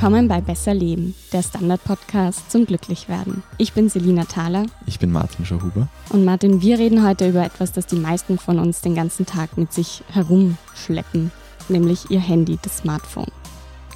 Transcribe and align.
Willkommen 0.00 0.28
bei 0.28 0.40
Besser 0.40 0.72
Leben, 0.72 1.14
der 1.30 1.42
Standard-Podcast 1.42 2.50
zum 2.50 2.64
Glücklichwerden. 2.64 3.42
Ich 3.58 3.74
bin 3.74 3.90
Selina 3.90 4.24
Thaler. 4.24 4.64
Ich 4.86 4.98
bin 4.98 5.12
Martin 5.12 5.44
Schauhuber. 5.44 5.88
Und 6.08 6.24
Martin, 6.24 6.62
wir 6.62 6.78
reden 6.78 7.06
heute 7.06 7.28
über 7.28 7.44
etwas, 7.44 7.72
das 7.72 7.84
die 7.84 7.96
meisten 7.96 8.38
von 8.38 8.58
uns 8.58 8.80
den 8.80 8.94
ganzen 8.94 9.26
Tag 9.26 9.58
mit 9.58 9.74
sich 9.74 10.02
herumschleppen, 10.08 11.30
nämlich 11.68 12.10
ihr 12.10 12.18
Handy, 12.18 12.58
das 12.62 12.78
Smartphone. 12.78 13.30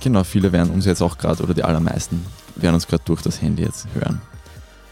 Genau, 0.02 0.24
viele 0.24 0.52
werden 0.52 0.74
uns 0.74 0.84
jetzt 0.84 1.00
auch 1.00 1.16
gerade, 1.16 1.42
oder 1.42 1.54
die 1.54 1.64
allermeisten, 1.64 2.22
werden 2.56 2.74
uns 2.74 2.86
gerade 2.86 3.04
durch 3.06 3.22
das 3.22 3.40
Handy 3.40 3.62
jetzt 3.62 3.86
hören. 3.94 4.20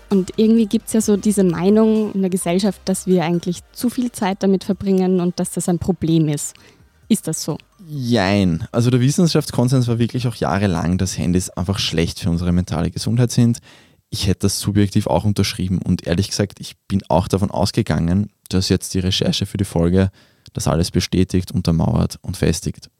Und 0.08 0.32
irgendwie 0.36 0.64
gibt 0.64 0.86
es 0.86 0.94
ja 0.94 1.02
so 1.02 1.18
diese 1.18 1.44
Meinung 1.44 2.14
in 2.14 2.22
der 2.22 2.30
Gesellschaft, 2.30 2.80
dass 2.86 3.06
wir 3.06 3.22
eigentlich 3.22 3.58
zu 3.72 3.90
viel 3.90 4.12
Zeit 4.12 4.42
damit 4.42 4.64
verbringen 4.64 5.20
und 5.20 5.38
dass 5.38 5.50
das 5.50 5.68
ein 5.68 5.78
Problem 5.78 6.30
ist. 6.30 6.54
Ist 7.08 7.28
das 7.28 7.42
so? 7.42 7.58
Jein. 7.86 8.66
Also 8.72 8.90
der 8.90 9.00
Wissenschaftskonsens 9.00 9.88
war 9.88 9.98
wirklich 9.98 10.26
auch 10.28 10.36
jahrelang, 10.36 10.98
dass 10.98 11.18
Handys 11.18 11.50
einfach 11.50 11.78
schlecht 11.78 12.20
für 12.20 12.30
unsere 12.30 12.52
mentale 12.52 12.90
Gesundheit 12.90 13.30
sind. 13.30 13.58
Ich 14.10 14.26
hätte 14.26 14.40
das 14.40 14.60
subjektiv 14.60 15.06
auch 15.06 15.24
unterschrieben 15.24 15.78
und 15.78 16.06
ehrlich 16.06 16.28
gesagt, 16.28 16.60
ich 16.60 16.76
bin 16.86 17.02
auch 17.08 17.28
davon 17.28 17.50
ausgegangen, 17.50 18.30
dass 18.50 18.68
jetzt 18.68 18.94
die 18.94 18.98
Recherche 18.98 19.46
für 19.46 19.56
die 19.56 19.64
Folge 19.64 20.10
das 20.52 20.68
alles 20.68 20.90
bestätigt, 20.90 21.50
untermauert 21.50 22.18
und 22.20 22.36
festigt. 22.36 22.90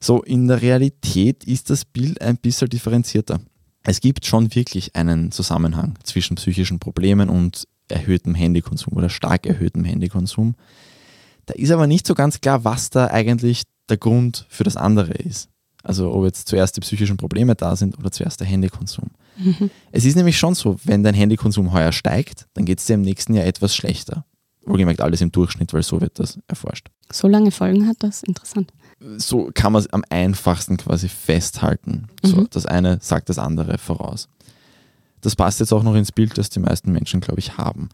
So, 0.00 0.22
in 0.22 0.48
der 0.48 0.62
Realität 0.62 1.44
ist 1.44 1.68
das 1.68 1.84
Bild 1.84 2.22
ein 2.22 2.38
bisschen 2.38 2.70
differenzierter. 2.70 3.40
Es 3.82 4.00
gibt 4.00 4.24
schon 4.24 4.54
wirklich 4.54 4.96
einen 4.96 5.30
Zusammenhang 5.30 5.98
zwischen 6.02 6.36
psychischen 6.36 6.78
Problemen 6.78 7.28
und 7.28 7.66
erhöhtem 7.88 8.34
Handykonsum 8.34 8.94
oder 8.94 9.10
stark 9.10 9.46
erhöhtem 9.46 9.84
Handykonsum. 9.84 10.54
Da 11.46 11.54
ist 11.54 11.70
aber 11.70 11.86
nicht 11.86 12.06
so 12.06 12.14
ganz 12.14 12.40
klar, 12.40 12.64
was 12.64 12.90
da 12.90 13.08
eigentlich 13.08 13.64
der 13.90 13.98
Grund 13.98 14.46
für 14.48 14.64
das 14.64 14.76
andere 14.76 15.12
ist. 15.12 15.48
Also 15.82 16.12
ob 16.12 16.24
jetzt 16.24 16.48
zuerst 16.48 16.76
die 16.76 16.80
psychischen 16.80 17.16
Probleme 17.16 17.54
da 17.54 17.74
sind 17.74 17.98
oder 17.98 18.12
zuerst 18.12 18.40
der 18.40 18.46
Handykonsum. 18.46 19.10
Mhm. 19.36 19.70
Es 19.92 20.04
ist 20.04 20.16
nämlich 20.16 20.38
schon 20.38 20.54
so, 20.54 20.78
wenn 20.84 21.02
dein 21.02 21.14
Handykonsum 21.14 21.72
heuer 21.72 21.92
steigt, 21.92 22.46
dann 22.54 22.64
geht 22.64 22.80
es 22.80 22.86
dir 22.86 22.94
im 22.94 23.02
nächsten 23.02 23.34
Jahr 23.34 23.46
etwas 23.46 23.74
schlechter. 23.74 24.24
Wohlgemerkt 24.66 25.00
alles 25.00 25.22
im 25.22 25.32
Durchschnitt, 25.32 25.72
weil 25.72 25.82
so 25.82 26.00
wird 26.00 26.18
das 26.18 26.38
erforscht. 26.46 26.88
So 27.10 27.28
lange 27.28 27.50
Folgen 27.50 27.86
hat 27.86 27.96
das? 28.00 28.22
Interessant. 28.22 28.72
So 29.16 29.50
kann 29.54 29.72
man 29.72 29.80
es 29.80 29.90
am 29.90 30.04
einfachsten 30.10 30.76
quasi 30.76 31.08
festhalten. 31.08 32.08
So, 32.22 32.36
mhm. 32.36 32.48
Das 32.50 32.66
eine 32.66 32.98
sagt 33.00 33.30
das 33.30 33.38
andere 33.38 33.78
voraus. 33.78 34.28
Das 35.22 35.36
passt 35.36 35.60
jetzt 35.60 35.72
auch 35.72 35.82
noch 35.82 35.94
ins 35.94 36.12
Bild, 36.12 36.36
das 36.36 36.50
die 36.50 36.60
meisten 36.60 36.92
Menschen, 36.92 37.20
glaube 37.20 37.40
ich, 37.40 37.56
haben. 37.56 37.88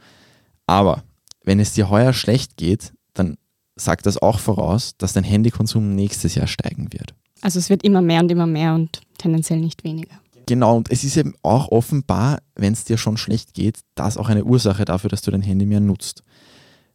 Aber 0.67 1.05
wenn 1.45 1.61
es 1.61 1.73
dir 1.73 1.89
heuer 1.89 2.13
schlecht 2.13 2.57
geht, 2.57 2.93
dann 3.15 3.37
sagt 3.77 4.07
das 4.07 4.19
auch 4.19 4.41
voraus, 4.41 4.97
dass 4.99 5.13
dein 5.13 5.25
Handykonsum 5.25 5.95
nächstes 5.95 6.35
Jahr 6.35 6.47
steigen 6.47 6.93
wird. 6.93 7.15
Also 7.43 7.59
es 7.59 7.71
wird 7.71 7.85
immer 7.85 8.01
mehr 8.01 8.21
und 8.21 8.31
immer 8.31 8.47
mehr 8.47 8.75
und 8.75 9.01
tendenziell 9.19 9.61
nicht 9.61 9.85
weniger. 9.85 10.19
Genau, 10.47 10.77
und 10.77 10.91
es 10.91 11.05
ist 11.05 11.17
eben 11.17 11.35
auch 11.43 11.69
offenbar, 11.69 12.41
wenn 12.55 12.73
es 12.73 12.85
dir 12.85 12.99
schon 12.99 13.17
schlecht 13.17 13.53
geht, 13.53 13.81
das 13.95 14.17
auch 14.17 14.29
eine 14.29 14.45
Ursache 14.45 14.85
dafür, 14.85 15.11
dass 15.11 15.23
du 15.23 15.31
dein 15.31 15.43
Handy 15.43 15.67
mehr 15.67 15.81
nutzt. 15.81 16.23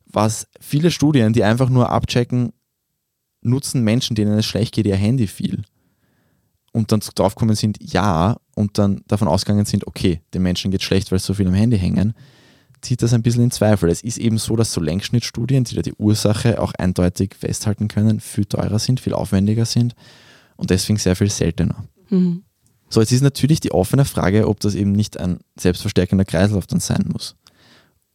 Was 0.06 0.48
viele 0.60 0.90
Studien, 0.90 1.34
die 1.34 1.44
einfach 1.44 1.70
nur 1.70 1.90
abchecken, 1.90 2.54
nutzen 3.42 3.84
Menschen, 3.84 4.16
denen 4.16 4.38
es 4.38 4.46
schlecht 4.46 4.74
geht, 4.74 4.86
ihr 4.86 4.96
Handy 4.96 5.28
viel. 5.28 5.64
Und 6.72 6.92
dann 6.92 7.02
draufgekommen 7.02 7.56
sind, 7.56 7.78
ja, 7.82 8.38
und 8.56 8.78
dann 8.78 9.02
davon 9.08 9.28
ausgegangen 9.28 9.66
sind, 9.66 9.86
okay, 9.86 10.22
den 10.34 10.44
Menschen 10.44 10.72
geht 10.72 10.84
schlecht, 10.84 11.12
weil 11.12 11.20
sie 11.20 11.26
so 11.26 11.34
viel 11.34 11.48
am 11.48 11.54
Handy 11.54 11.78
hängen, 11.78 12.14
zieht 12.82 13.02
das 13.02 13.14
ein 13.14 13.22
bisschen 13.22 13.44
in 13.44 13.52
Zweifel. 13.52 13.90
Es 13.90 14.02
ist 14.02 14.18
eben 14.18 14.38
so, 14.38 14.56
dass 14.56 14.74
so 14.74 14.82
Längsschnittstudien, 14.82 15.64
die 15.64 15.76
da 15.76 15.82
die 15.82 15.94
Ursache 15.94 16.62
auch 16.62 16.74
eindeutig 16.74 17.36
festhalten 17.36 17.88
können, 17.88 18.20
viel 18.20 18.46
teurer 18.46 18.80
sind, 18.80 19.00
viel 19.00 19.14
aufwendiger 19.14 19.66
sind 19.66 19.96
und 20.56 20.70
deswegen 20.70 20.98
sehr 20.98 21.16
viel 21.16 21.30
seltener. 21.30 21.86
Mhm. 22.10 22.44
So, 22.90 23.00
jetzt 23.00 23.12
ist 23.12 23.22
natürlich 23.22 23.62
die 23.62 23.72
offene 23.72 24.04
Frage, 24.04 24.48
ob 24.48 24.60
das 24.60 24.76
eben 24.76 24.92
nicht 24.92 25.18
ein 25.20 25.40
selbstverstärkender 25.58 26.26
Kreislauf 26.26 26.68
dann 26.68 26.82
sein 26.82 27.10
muss. 27.12 27.36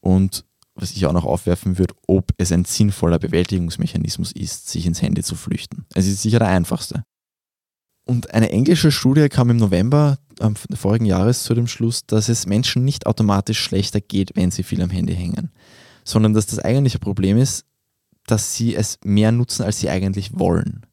Und 0.00 0.44
was 0.74 0.90
ich 0.92 1.06
auch 1.06 1.12
noch 1.12 1.24
aufwerfen 1.24 1.78
würde, 1.78 1.94
ob 2.06 2.32
es 2.36 2.52
ein 2.52 2.66
sinnvoller 2.66 3.18
Bewältigungsmechanismus 3.18 4.32
ist, 4.32 4.68
sich 4.68 4.84
ins 4.84 5.00
Handy 5.00 5.22
zu 5.22 5.34
flüchten. 5.34 5.86
Es 5.94 6.06
ist 6.06 6.20
sicher 6.20 6.38
der 6.38 6.48
einfachste. 6.48 7.04
Und 8.04 8.34
eine 8.34 8.50
englische 8.50 8.92
Studie 8.92 9.28
kam 9.28 9.50
im 9.50 9.56
November 9.56 10.18
ähm, 10.40 10.54
vorigen 10.74 11.06
Jahres 11.06 11.42
zu 11.42 11.54
dem 11.54 11.66
Schluss, 11.66 12.06
dass 12.06 12.28
es 12.28 12.46
Menschen 12.46 12.84
nicht 12.84 13.06
automatisch 13.06 13.60
schlechter 13.60 14.00
geht, 14.00 14.32
wenn 14.34 14.50
sie 14.50 14.62
viel 14.62 14.82
am 14.82 14.90
Handy 14.90 15.14
hängen, 15.14 15.50
sondern 16.04 16.34
dass 16.34 16.46
das 16.46 16.58
eigentliche 16.58 16.98
Problem 16.98 17.36
ist, 17.36 17.64
dass 18.26 18.54
sie 18.54 18.74
es 18.74 18.98
mehr 19.04 19.32
nutzen, 19.32 19.62
als 19.62 19.80
sie 19.80 19.88
eigentlich 19.88 20.38
wollen. 20.38 20.86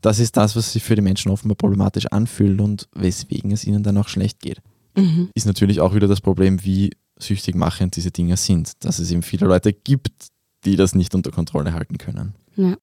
Das 0.00 0.18
ist 0.18 0.36
das, 0.36 0.54
was 0.54 0.72
sich 0.72 0.82
für 0.82 0.94
die 0.94 1.02
Menschen 1.02 1.32
offenbar 1.32 1.56
problematisch 1.56 2.06
anfühlt 2.06 2.60
und 2.60 2.88
weswegen 2.94 3.50
es 3.50 3.64
ihnen 3.64 3.82
dann 3.82 3.98
auch 3.98 4.08
schlecht 4.08 4.40
geht. 4.40 4.60
Mhm. 4.96 5.30
Ist 5.34 5.46
natürlich 5.46 5.80
auch 5.80 5.94
wieder 5.94 6.06
das 6.06 6.20
Problem, 6.20 6.64
wie 6.64 6.90
süchtig 7.18 7.54
machend 7.54 7.96
diese 7.96 8.10
Dinge 8.10 8.36
sind, 8.36 8.84
dass 8.84 8.98
es 8.98 9.10
eben 9.10 9.22
viele 9.22 9.46
Leute 9.46 9.72
gibt, 9.72 10.28
die 10.64 10.76
das 10.76 10.94
nicht 10.94 11.14
unter 11.14 11.30
Kontrolle 11.30 11.72
halten 11.72 11.98
können. 11.98 12.34
Ja 12.56 12.76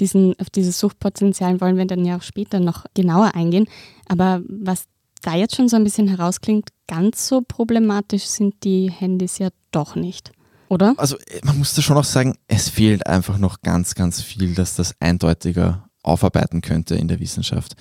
diesen, 0.00 0.38
auf 0.40 0.50
dieses 0.50 0.78
Suchtpotenzial 0.78 1.60
wollen 1.60 1.76
wir 1.76 1.86
dann 1.86 2.04
ja 2.04 2.16
auch 2.16 2.22
später 2.22 2.60
noch 2.60 2.84
genauer 2.94 3.34
eingehen. 3.34 3.68
Aber 4.08 4.42
was 4.48 4.86
da 5.26 5.34
jetzt 5.34 5.56
schon 5.56 5.68
so 5.68 5.76
ein 5.76 5.84
bisschen 5.84 6.08
herausklingt, 6.08 6.68
ganz 6.86 7.26
so 7.26 7.40
problematisch 7.40 8.24
sind 8.24 8.54
die 8.64 8.90
Handys 8.90 9.38
ja 9.38 9.48
doch 9.70 9.96
nicht. 9.96 10.32
Oder? 10.68 10.94
Also 10.96 11.16
äh, 11.18 11.40
man 11.44 11.58
muss 11.58 11.74
da 11.74 11.82
schon 11.82 11.96
auch 11.96 12.04
sagen, 12.04 12.36
es 12.48 12.68
fehlt 12.68 13.06
einfach 13.06 13.38
noch 13.38 13.60
ganz, 13.62 13.94
ganz 13.94 14.22
viel, 14.22 14.54
dass 14.54 14.76
das 14.76 14.94
eindeutiger 15.00 15.88
aufarbeiten 16.02 16.60
könnte 16.60 16.94
in 16.94 17.08
der 17.08 17.20
Wissenschaft. 17.20 17.74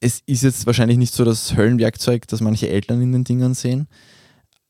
Es 0.00 0.20
ist 0.26 0.42
jetzt 0.42 0.66
wahrscheinlich 0.66 0.98
nicht 0.98 1.14
so 1.14 1.24
das 1.24 1.56
Höllenwerkzeug, 1.56 2.26
das 2.28 2.40
manche 2.40 2.68
Eltern 2.68 3.00
in 3.02 3.12
den 3.12 3.24
Dingern 3.24 3.54
sehen, 3.54 3.88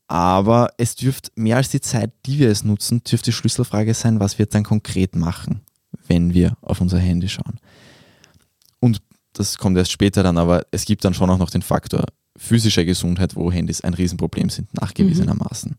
aber 0.07 0.71
es 0.77 0.95
dürfte 0.95 1.31
mehr 1.35 1.57
als 1.57 1.71
die 1.71 1.81
Zeit, 1.81 2.13
die 2.27 2.39
wir 2.39 2.51
es 2.51 2.63
nutzen, 2.63 3.03
dürfte 3.03 3.31
die 3.31 3.33
Schlüsselfrage 3.33 3.95
sein, 3.95 4.21
was 4.21 4.39
wir 4.39 4.47
dann 4.47 4.63
konkret 4.63 5.17
machen 5.17 5.63
wenn 6.09 6.35
wir 6.35 6.57
auf 6.61 6.81
unser 6.81 6.99
Handy 6.99 7.29
schauen. 7.29 7.59
Das 9.35 9.59
kommt 9.59 9.77
erst 9.77 9.93
später 9.93 10.23
dann, 10.23 10.39
aber 10.39 10.65
es 10.71 10.85
gibt 10.85 11.05
dann 11.05 11.13
schon 11.13 11.29
auch 11.29 11.39
noch 11.39 11.51
den 11.51 11.63
Faktor 11.63 12.07
physischer 12.37 12.85
Gesundheit, 12.85 13.37
wo 13.37 13.53
Handys 13.53 13.83
ein 13.83 13.95
Riesenproblem 13.95 14.49
sind, 14.49 14.73
nachgewiesenermaßen. 14.75 15.73
Mhm. 15.73 15.77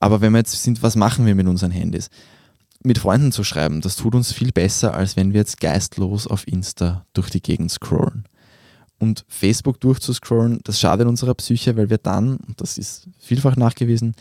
Aber 0.00 0.20
wenn 0.20 0.32
wir 0.32 0.38
jetzt 0.38 0.62
sind, 0.62 0.82
was 0.82 0.96
machen 0.96 1.26
wir 1.26 1.34
mit 1.34 1.46
unseren 1.46 1.70
Handys? 1.70 2.08
Mit 2.82 2.98
Freunden 2.98 3.32
zu 3.32 3.42
schreiben, 3.42 3.80
das 3.80 3.96
tut 3.96 4.14
uns 4.14 4.32
viel 4.32 4.52
besser, 4.52 4.94
als 4.94 5.16
wenn 5.16 5.32
wir 5.32 5.40
jetzt 5.40 5.60
geistlos 5.60 6.26
auf 6.26 6.46
Insta 6.46 7.04
durch 7.12 7.30
die 7.30 7.42
Gegend 7.42 7.70
scrollen. 7.72 8.24
Und 8.98 9.24
Facebook 9.28 9.80
durchzuscrollen, 9.80 10.60
das 10.64 10.80
schadet 10.80 11.06
unserer 11.06 11.34
Psyche, 11.34 11.76
weil 11.76 11.90
wir 11.90 11.98
dann, 11.98 12.36
und 12.36 12.60
das 12.60 12.78
ist 12.78 13.08
vielfach 13.18 13.56
nachgewiesen, 13.56 14.14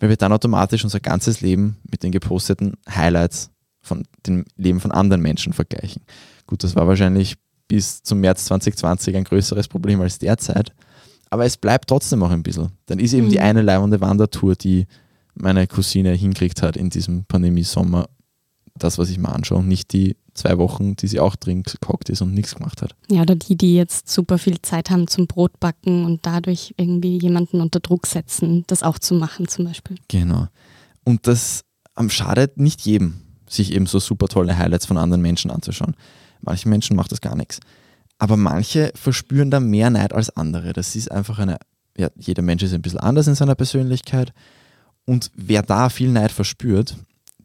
weil 0.00 0.08
wir 0.08 0.16
dann 0.16 0.32
automatisch 0.32 0.82
unser 0.82 1.00
ganzes 1.00 1.40
Leben 1.40 1.76
mit 1.88 2.02
den 2.02 2.10
geposteten 2.10 2.74
Highlights 2.88 3.50
von 3.80 4.04
dem 4.26 4.44
Leben 4.56 4.80
von 4.80 4.92
anderen 4.92 5.22
Menschen 5.22 5.52
vergleichen. 5.52 6.02
Gut, 6.46 6.64
das 6.64 6.74
war 6.74 6.86
wahrscheinlich 6.86 7.36
bis 7.70 8.02
zum 8.02 8.18
März 8.18 8.46
2020 8.46 9.16
ein 9.16 9.22
größeres 9.22 9.68
Problem 9.68 10.00
als 10.00 10.18
derzeit. 10.18 10.72
Aber 11.30 11.44
es 11.44 11.56
bleibt 11.56 11.88
trotzdem 11.88 12.20
auch 12.24 12.30
ein 12.30 12.42
bisschen. 12.42 12.72
Dann 12.86 12.98
ist 12.98 13.12
eben 13.12 13.26
mhm. 13.26 13.30
die 13.30 13.38
eine 13.38 13.62
leibende 13.62 14.00
Wandertour, 14.00 14.56
die 14.56 14.88
meine 15.34 15.68
Cousine 15.68 16.12
hinkriegt 16.14 16.62
hat 16.62 16.76
in 16.76 16.90
diesem 16.90 17.24
Pandemiesommer, 17.26 18.08
das, 18.74 18.98
was 18.98 19.08
ich 19.08 19.18
mir 19.18 19.28
anschaue, 19.28 19.58
und 19.58 19.68
nicht 19.68 19.92
die 19.92 20.16
zwei 20.34 20.58
Wochen, 20.58 20.96
die 20.96 21.06
sie 21.06 21.20
auch 21.20 21.36
drin 21.36 21.62
gehockt 21.62 22.08
ist 22.08 22.22
und 22.22 22.34
nichts 22.34 22.56
gemacht 22.56 22.82
hat. 22.82 22.96
Ja, 23.08 23.22
oder 23.22 23.36
die, 23.36 23.56
die 23.56 23.76
jetzt 23.76 24.08
super 24.08 24.38
viel 24.38 24.60
Zeit 24.62 24.90
haben 24.90 25.06
zum 25.06 25.28
Brotbacken 25.28 26.04
und 26.04 26.26
dadurch 26.26 26.74
irgendwie 26.76 27.18
jemanden 27.18 27.60
unter 27.60 27.78
Druck 27.78 28.08
setzen, 28.08 28.64
das 28.66 28.82
auch 28.82 28.98
zu 28.98 29.14
machen 29.14 29.46
zum 29.46 29.66
Beispiel. 29.66 29.96
Genau. 30.08 30.48
Und 31.04 31.28
das 31.28 31.62
schadet 32.08 32.58
nicht 32.58 32.80
jedem 32.80 33.22
sich 33.48 33.72
eben 33.72 33.86
so 33.86 33.98
super 33.98 34.28
tolle 34.28 34.56
Highlights 34.56 34.86
von 34.86 34.96
anderen 34.96 35.22
Menschen 35.22 35.50
anzuschauen. 35.50 35.94
Manchen 36.42 36.70
Menschen 36.70 36.96
macht 36.96 37.12
das 37.12 37.20
gar 37.20 37.36
nichts. 37.36 37.60
Aber 38.18 38.36
manche 38.36 38.92
verspüren 38.94 39.50
da 39.50 39.60
mehr 39.60 39.90
Neid 39.90 40.12
als 40.12 40.36
andere. 40.36 40.72
Das 40.72 40.94
ist 40.94 41.10
einfach 41.10 41.38
eine, 41.38 41.58
ja, 41.96 42.08
jeder 42.16 42.42
Mensch 42.42 42.62
ist 42.62 42.74
ein 42.74 42.82
bisschen 42.82 43.00
anders 43.00 43.26
in 43.26 43.34
seiner 43.34 43.54
Persönlichkeit. 43.54 44.32
Und 45.06 45.30
wer 45.34 45.62
da 45.62 45.88
viel 45.88 46.10
Neid 46.10 46.30
verspürt, 46.30 46.96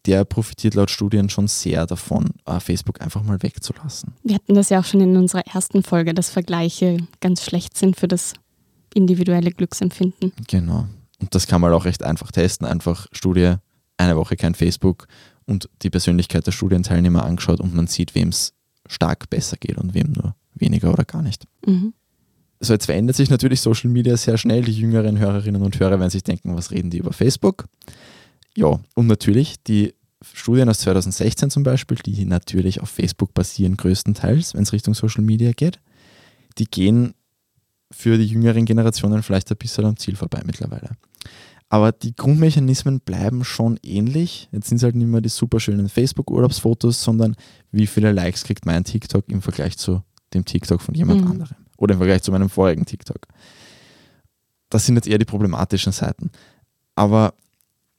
der 0.06 0.26
profitiert 0.26 0.76
laut 0.76 0.92
Studien 0.92 1.30
schon 1.30 1.48
sehr 1.48 1.86
davon, 1.86 2.30
äh, 2.46 2.60
Facebook 2.60 3.02
einfach 3.02 3.24
mal 3.24 3.42
wegzulassen. 3.42 4.14
Wir 4.24 4.36
hatten 4.36 4.54
das 4.54 4.70
ja 4.70 4.80
auch 4.80 4.86
schon 4.86 5.02
in 5.02 5.18
unserer 5.18 5.46
ersten 5.48 5.84
Folge, 5.84 6.14
dass 6.14 6.30
Vergleiche 6.30 6.98
ganz 7.22 7.44
schlecht 7.44 7.78
sind 7.78 7.96
für 7.96 8.08
das 8.08 8.34
individuelle 8.94 9.52
Glücksempfinden. 9.52 10.32
Genau. 10.48 10.88
Und 11.20 11.34
das 11.34 11.48
kann 11.48 11.62
man 11.62 11.74
auch 11.74 11.86
recht 11.86 12.04
einfach 12.04 12.32
testen. 12.32 12.68
Einfach 12.68 13.08
Studie, 13.12 13.56
eine 13.98 14.16
Woche 14.16 14.36
kein 14.36 14.56
Facebook 14.56 15.08
und 15.46 15.70
die 15.82 15.90
Persönlichkeit 15.90 16.46
der 16.46 16.52
Studienteilnehmer 16.52 17.24
angeschaut 17.26 17.60
und 17.60 17.74
man 17.74 17.88
sieht, 17.88 18.16
wem 18.16 18.30
es 18.30 18.54
stark 18.88 19.30
besser 19.30 19.58
geht 19.58 19.78
und 19.78 19.94
wem 19.94 20.12
nur 20.12 20.36
weniger 20.54 20.92
oder 20.92 21.06
gar 21.06 21.22
nicht. 21.22 21.46
Mhm. 21.66 21.94
So, 22.60 22.74
jetzt 22.74 22.86
verändert 22.86 23.16
sich 23.16 23.30
natürlich 23.30 23.62
Social 23.62 23.90
Media 23.90 24.16
sehr 24.18 24.38
schnell. 24.38 24.64
Die 24.64 24.72
jüngeren 24.72 25.20
Hörerinnen 25.20 25.62
und 25.62 25.80
Hörer 25.80 26.00
werden 26.00 26.10
sich 26.10 26.24
denken, 26.24 26.56
was 26.56 26.72
reden 26.72 26.90
die 26.90 27.00
über 27.00 27.14
Facebook? 27.14 27.66
Ja, 28.56 28.80
und 28.96 29.08
natürlich 29.08 29.62
die 29.64 29.94
Studien 30.34 30.70
aus 30.70 30.80
2016 30.80 31.50
zum 31.50 31.64
Beispiel, 31.64 31.98
die 31.98 32.26
natürlich 32.26 32.82
auf 32.82 32.90
Facebook 32.90 33.34
basieren 33.34 33.78
größtenteils, 33.78 34.54
wenn 34.54 34.64
es 34.64 34.74
Richtung 34.74 34.94
Social 34.94 35.24
Media 35.24 35.52
geht, 35.52 35.80
die 36.58 36.66
gehen 36.66 37.14
für 37.92 38.18
die 38.18 38.26
jüngeren 38.26 38.66
Generationen 38.66 39.22
vielleicht 39.24 39.52
ein 39.52 39.58
bisschen 39.58 39.86
am 39.86 39.98
Ziel 39.98 40.16
vorbei 40.16 40.42
mittlerweile. 40.46 40.92
Aber 41.76 41.92
die 41.92 42.16
Grundmechanismen 42.16 43.02
bleiben 43.02 43.44
schon 43.44 43.78
ähnlich. 43.84 44.48
Jetzt 44.54 44.70
sind 44.70 44.78
es 44.78 44.84
halt 44.84 44.96
nicht 44.96 45.10
mehr 45.10 45.20
die 45.20 45.28
super 45.28 45.60
schönen 45.60 45.90
Facebook-Urlaubsfotos, 45.90 47.04
sondern 47.04 47.36
wie 47.70 47.86
viele 47.86 48.14
Likes 48.14 48.46
kriegt 48.46 48.66
mein 48.66 48.86
TikTok 48.86 49.30
im 49.30 49.42
Vergleich 49.42 49.78
zu 49.78 50.02
dem 50.34 50.46
TikTok 50.46 50.82
von 50.82 50.96
jemand 50.96 51.26
mhm. 51.26 51.32
anderem 51.32 51.58
oder 51.76 51.96
im 51.96 52.00
Vergleich 52.00 52.22
zu 52.22 52.32
meinem 52.32 52.50
vorigen 52.50 52.86
TikTok. 52.86 53.28
Das 54.70 54.86
sind 54.86 54.96
jetzt 54.96 55.10
eher 55.10 55.18
die 55.18 55.26
problematischen 55.26 55.92
Seiten. 55.92 56.32
Aber 56.96 57.34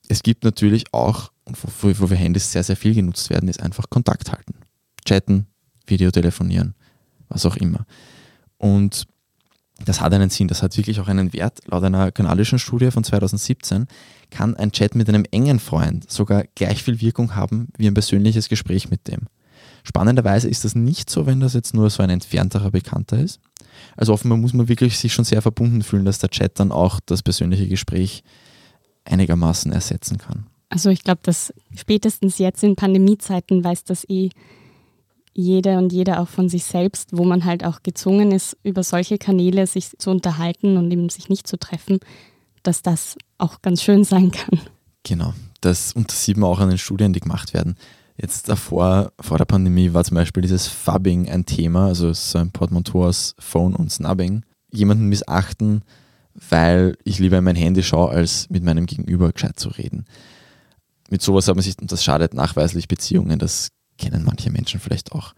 es 0.08 0.22
gibt 0.22 0.44
natürlich 0.44 0.94
auch, 0.94 1.30
wo, 1.44 1.92
wo 1.98 2.08
wir 2.08 2.16
Handys 2.16 2.50
sehr, 2.50 2.62
sehr 2.62 2.76
viel 2.76 2.94
genutzt 2.94 3.28
werden, 3.28 3.46
ist 3.46 3.60
einfach 3.62 3.90
Kontakt 3.90 4.32
halten. 4.32 4.54
Chatten, 5.04 5.48
Videotelefonieren, 5.86 6.74
was 7.28 7.44
auch 7.44 7.56
immer. 7.56 7.84
Und 8.56 9.06
das 9.84 10.00
hat 10.00 10.12
einen 10.14 10.30
Sinn, 10.30 10.48
das 10.48 10.62
hat 10.62 10.76
wirklich 10.76 11.00
auch 11.00 11.08
einen 11.08 11.32
Wert. 11.32 11.60
Laut 11.66 11.84
einer 11.84 12.10
kanadischen 12.10 12.58
Studie 12.58 12.90
von 12.90 13.04
2017 13.04 13.86
kann 14.30 14.56
ein 14.56 14.72
Chat 14.72 14.94
mit 14.94 15.08
einem 15.08 15.24
engen 15.30 15.58
Freund 15.58 16.10
sogar 16.10 16.44
gleich 16.54 16.82
viel 16.82 17.00
Wirkung 17.00 17.34
haben 17.34 17.68
wie 17.76 17.86
ein 17.86 17.94
persönliches 17.94 18.48
Gespräch 18.48 18.88
mit 18.90 19.06
dem. 19.08 19.26
Spannenderweise 19.84 20.48
ist 20.48 20.64
das 20.64 20.74
nicht 20.74 21.10
so, 21.10 21.26
wenn 21.26 21.40
das 21.40 21.54
jetzt 21.54 21.74
nur 21.74 21.90
so 21.90 22.02
ein 22.02 22.10
entfernterer 22.10 22.70
Bekannter 22.70 23.18
ist. 23.18 23.40
Also 23.96 24.12
offenbar 24.12 24.38
muss 24.38 24.52
man 24.52 24.68
wirklich 24.68 24.98
sich 24.98 25.12
schon 25.12 25.24
sehr 25.24 25.42
verbunden 25.42 25.82
fühlen, 25.82 26.04
dass 26.04 26.18
der 26.18 26.30
Chat 26.30 26.58
dann 26.58 26.72
auch 26.72 26.98
das 27.04 27.22
persönliche 27.22 27.68
Gespräch 27.68 28.24
einigermaßen 29.04 29.70
ersetzen 29.72 30.18
kann. 30.18 30.46
Also 30.68 30.90
ich 30.90 31.04
glaube, 31.04 31.20
dass 31.22 31.54
spätestens 31.76 32.38
jetzt 32.38 32.64
in 32.64 32.74
Pandemiezeiten 32.74 33.62
weiß 33.62 33.84
das 33.84 34.08
eh 34.08 34.30
jeder 35.36 35.78
und 35.78 35.92
jeder 35.92 36.20
auch 36.20 36.28
von 36.28 36.48
sich 36.48 36.64
selbst, 36.64 37.10
wo 37.12 37.24
man 37.24 37.44
halt 37.44 37.64
auch 37.64 37.82
gezwungen 37.82 38.32
ist, 38.32 38.56
über 38.62 38.82
solche 38.82 39.18
Kanäle 39.18 39.66
sich 39.66 39.90
zu 39.98 40.10
unterhalten 40.10 40.76
und 40.76 40.90
eben 40.90 41.08
sich 41.08 41.28
nicht 41.28 41.46
zu 41.46 41.58
treffen, 41.58 41.98
dass 42.62 42.82
das 42.82 43.16
auch 43.38 43.62
ganz 43.62 43.82
schön 43.82 44.04
sein 44.04 44.30
kann. 44.30 44.60
Genau, 45.04 45.34
das, 45.60 45.92
und 45.92 46.10
das 46.10 46.24
sieht 46.24 46.36
man 46.36 46.50
auch 46.50 46.58
an 46.58 46.68
den 46.68 46.78
Studien, 46.78 47.12
die 47.12 47.20
gemacht 47.20 47.54
werden. 47.54 47.76
Jetzt 48.16 48.48
davor, 48.48 49.12
vor 49.20 49.36
der 49.38 49.44
Pandemie, 49.44 49.92
war 49.92 50.04
zum 50.04 50.14
Beispiel 50.14 50.40
dieses 50.40 50.66
Fubbing 50.66 51.28
ein 51.28 51.44
Thema, 51.44 51.88
also 51.88 52.12
so 52.12 52.38
ein 52.38 52.50
Portmanteau 52.50 53.04
aus 53.04 53.34
Phone 53.38 53.74
und 53.74 53.92
Snubbing. 53.92 54.42
Jemanden 54.72 55.06
missachten, 55.06 55.82
weil 56.48 56.96
ich 57.04 57.18
lieber 57.18 57.38
in 57.38 57.44
mein 57.44 57.56
Handy 57.56 57.82
schaue, 57.82 58.10
als 58.10 58.48
mit 58.48 58.64
meinem 58.64 58.86
Gegenüber 58.86 59.30
gescheit 59.32 59.60
zu 59.60 59.68
reden. 59.68 60.06
Mit 61.10 61.22
sowas 61.22 61.46
hat 61.46 61.54
man 61.54 61.62
sich, 61.62 61.78
und 61.78 61.92
das 61.92 62.02
schadet 62.02 62.34
nachweislich 62.34 62.88
Beziehungen, 62.88 63.38
das 63.38 63.68
kennen 63.96 64.24
manche 64.24 64.50
Menschen 64.50 64.80
vielleicht 64.80 65.12
auch. 65.12 65.34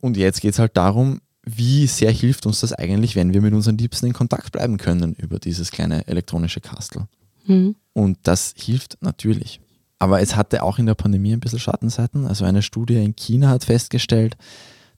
Und 0.00 0.16
jetzt 0.16 0.40
geht 0.40 0.52
es 0.52 0.58
halt 0.58 0.76
darum, 0.76 1.20
wie 1.44 1.86
sehr 1.86 2.10
hilft 2.10 2.46
uns 2.46 2.60
das 2.60 2.72
eigentlich, 2.72 3.16
wenn 3.16 3.34
wir 3.34 3.42
mit 3.42 3.54
unseren 3.54 3.78
Liebsten 3.78 4.06
in 4.06 4.12
Kontakt 4.12 4.52
bleiben 4.52 4.78
können 4.78 5.14
über 5.14 5.38
dieses 5.38 5.70
kleine 5.70 6.06
elektronische 6.06 6.60
Kastel. 6.60 7.06
Mhm. 7.46 7.76
Und 7.92 8.18
das 8.22 8.54
hilft 8.56 8.98
natürlich. 9.00 9.60
Aber 9.98 10.20
es 10.20 10.36
hatte 10.36 10.62
auch 10.62 10.78
in 10.78 10.86
der 10.86 10.94
Pandemie 10.94 11.32
ein 11.32 11.40
bisschen 11.40 11.58
Schattenseiten. 11.58 12.26
Also 12.26 12.44
eine 12.44 12.62
Studie 12.62 13.02
in 13.02 13.14
China 13.14 13.48
hat 13.48 13.64
festgestellt, 13.64 14.36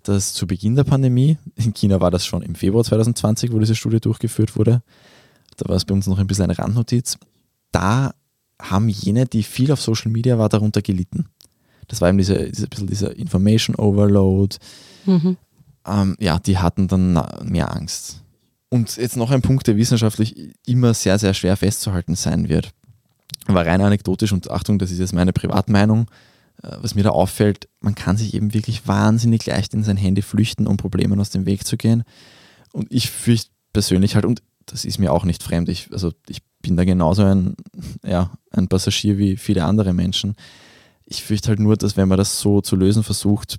dass 0.05 0.33
zu 0.33 0.47
Beginn 0.47 0.77
der 0.77 0.85
Pandemie, 0.85 1.39
in 1.57 1.75
China 1.75 2.01
war 2.01 2.11
das 2.11 2.25
schon 2.25 2.43
im 2.43 2.55
Februar 2.55 2.85
2020, 2.85 3.53
wo 3.53 3.59
diese 3.59 3.75
Studie 3.75 4.01
durchgeführt 4.01 4.57
wurde, 4.57 4.83
da 5.57 5.69
war 5.69 5.77
es 5.77 5.85
bei 5.85 5.95
uns 5.95 6.07
noch 6.07 6.19
ein 6.19 6.27
bisschen 6.27 6.45
eine 6.45 6.59
Randnotiz, 6.59 7.19
da 7.73 8.15
haben 8.61 8.89
jene, 8.89 9.27
die 9.27 9.43
viel 9.43 9.73
auf 9.73 9.81
Social 9.81 10.11
Media 10.11 10.39
war, 10.39 10.49
darunter 10.49 10.83
gelitten. 10.83 11.27
Das 11.89 12.01
war 12.01 12.09
eben 12.09 12.19
diese, 12.19 12.51
diese 12.51 12.69
bisschen 12.69 12.87
dieser 12.87 13.17
Information 13.17 13.77
Overload. 13.77 14.57
Mhm. 15.05 15.37
Ähm, 15.87 16.17
ja, 16.19 16.39
die 16.39 16.59
hatten 16.59 16.89
dann 16.89 17.21
mehr 17.45 17.75
Angst. 17.75 18.23
Und 18.69 18.97
jetzt 18.97 19.17
noch 19.17 19.31
ein 19.31 19.43
Punkt, 19.43 19.67
der 19.67 19.77
wissenschaftlich 19.77 20.53
immer 20.67 20.93
sehr, 20.95 21.19
sehr 21.19 21.35
schwer 21.35 21.57
festzuhalten 21.57 22.17
sein 22.17 22.49
wird. 22.49 22.71
War 23.47 23.65
rein 23.65 23.81
anekdotisch 23.81 24.33
und 24.33 24.51
Achtung, 24.51 24.79
das 24.79 24.91
ist 24.91 24.99
jetzt 24.99 25.13
meine 25.13 25.33
Privatmeinung. 25.33 26.09
Äh, 26.63 26.77
was 26.81 26.95
mir 26.95 27.05
da 27.05 27.11
auffällt, 27.11 27.69
man 27.81 27.95
kann 27.95 28.17
sich 28.17 28.35
eben 28.35 28.55
wirklich 28.55 28.89
wahnsinnig 28.89 29.47
leicht 29.47 29.75
in 29.75 29.85
sein 29.85 29.97
Handy 29.97 30.23
flüchten, 30.23 30.67
um 30.67 30.77
Problemen 30.77 31.21
aus 31.21 31.31
dem 31.31 31.47
Weg 31.47 31.67
zu 31.67 31.77
gehen. 31.77 32.03
Und 32.73 32.89
ich 32.91 33.11
fürchte 33.11 33.51
persönlich 33.73 34.15
halt, 34.15 34.25
und 34.25 34.43
das 34.67 34.85
ist 34.85 34.99
mir 34.99 35.13
auch 35.13 35.25
nicht 35.25 35.43
fremd, 35.43 35.69
ich, 35.69 35.93
also 35.93 36.13
ich 36.29 36.43
bin 36.61 36.77
da 36.77 36.85
genauso 36.85 37.23
ein, 37.23 37.55
ja, 38.05 38.33
ein 38.51 38.67
Passagier 38.67 39.19
wie 39.19 39.37
viele 39.37 39.65
andere 39.65 39.93
Menschen 39.93 40.35
ich 41.07 41.25
fürchte 41.25 41.49
halt 41.49 41.61
nur, 41.61 41.77
dass 41.77 41.97
wenn 41.97 42.09
man 42.09 42.19
das 42.19 42.41
so 42.41 42.61
zu 42.61 42.77
lösen 42.77 43.03
versucht, 43.03 43.59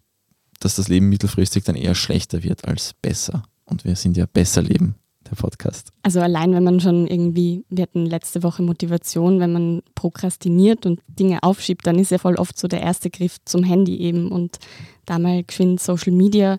dass 0.60 0.76
das 0.76 0.88
Leben 0.88 1.10
mittelfristig 1.10 1.64
dann 1.64 1.76
eher 1.76 1.96
schlechter 1.96 2.44
wird 2.44 2.68
als 2.68 2.94
besser. 3.02 3.44
Und 3.66 3.86
wir 3.86 3.96
sind 3.96 4.18
ja 4.18 4.26
besser 4.26 4.62
leben, 4.62 4.96
der 5.30 5.36
Podcast. 5.36 5.92
Also 6.04 6.20
allein, 6.20 6.54
wenn 6.54 6.64
man 6.64 6.80
schon 6.80 7.08
irgendwie, 7.08 7.64
wir 7.70 7.84
hatten 7.84 8.06
letzte 8.06 8.44
Woche 8.44 8.64
Motivation, 8.64 9.40
wenn 9.40 9.52
man 9.54 9.82
prokrastiniert 9.96 10.86
und 10.86 11.00
Dinge 11.08 11.44
aufschiebt, 11.44 11.86
dann 11.86 12.00
ist 12.00 12.12
ja 12.12 12.18
voll 12.18 12.36
oft 12.36 12.58
so 12.58 12.68
der 12.68 12.82
erste 12.82 13.10
Griff 13.10 13.38
zum 13.46 13.64
Handy 13.64 13.98
eben 13.98 14.32
und 14.32 14.58
da 15.06 15.20
mal 15.20 15.44
geschwind 15.44 15.80
Social 15.80 16.14
Media 16.14 16.58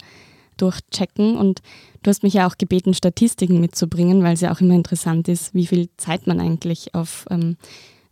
durchchecken. 0.57 1.37
Und 1.37 1.61
du 2.03 2.11
hast 2.11 2.23
mich 2.23 2.35
ja 2.35 2.49
auch 2.49 2.59
gebeten, 2.59 2.95
Statistiken 2.95 3.61
mitzubringen, 3.61 4.23
weil 4.23 4.35
es 4.35 4.41
ja 4.41 4.53
auch 4.53 4.61
immer 4.61 4.75
interessant 4.75 5.29
ist, 5.29 5.55
wie 5.55 5.67
viel 5.67 5.89
Zeit 5.97 6.27
man 6.27 6.41
eigentlich 6.41 6.95
auf 6.95 7.27
ähm, 7.31 7.57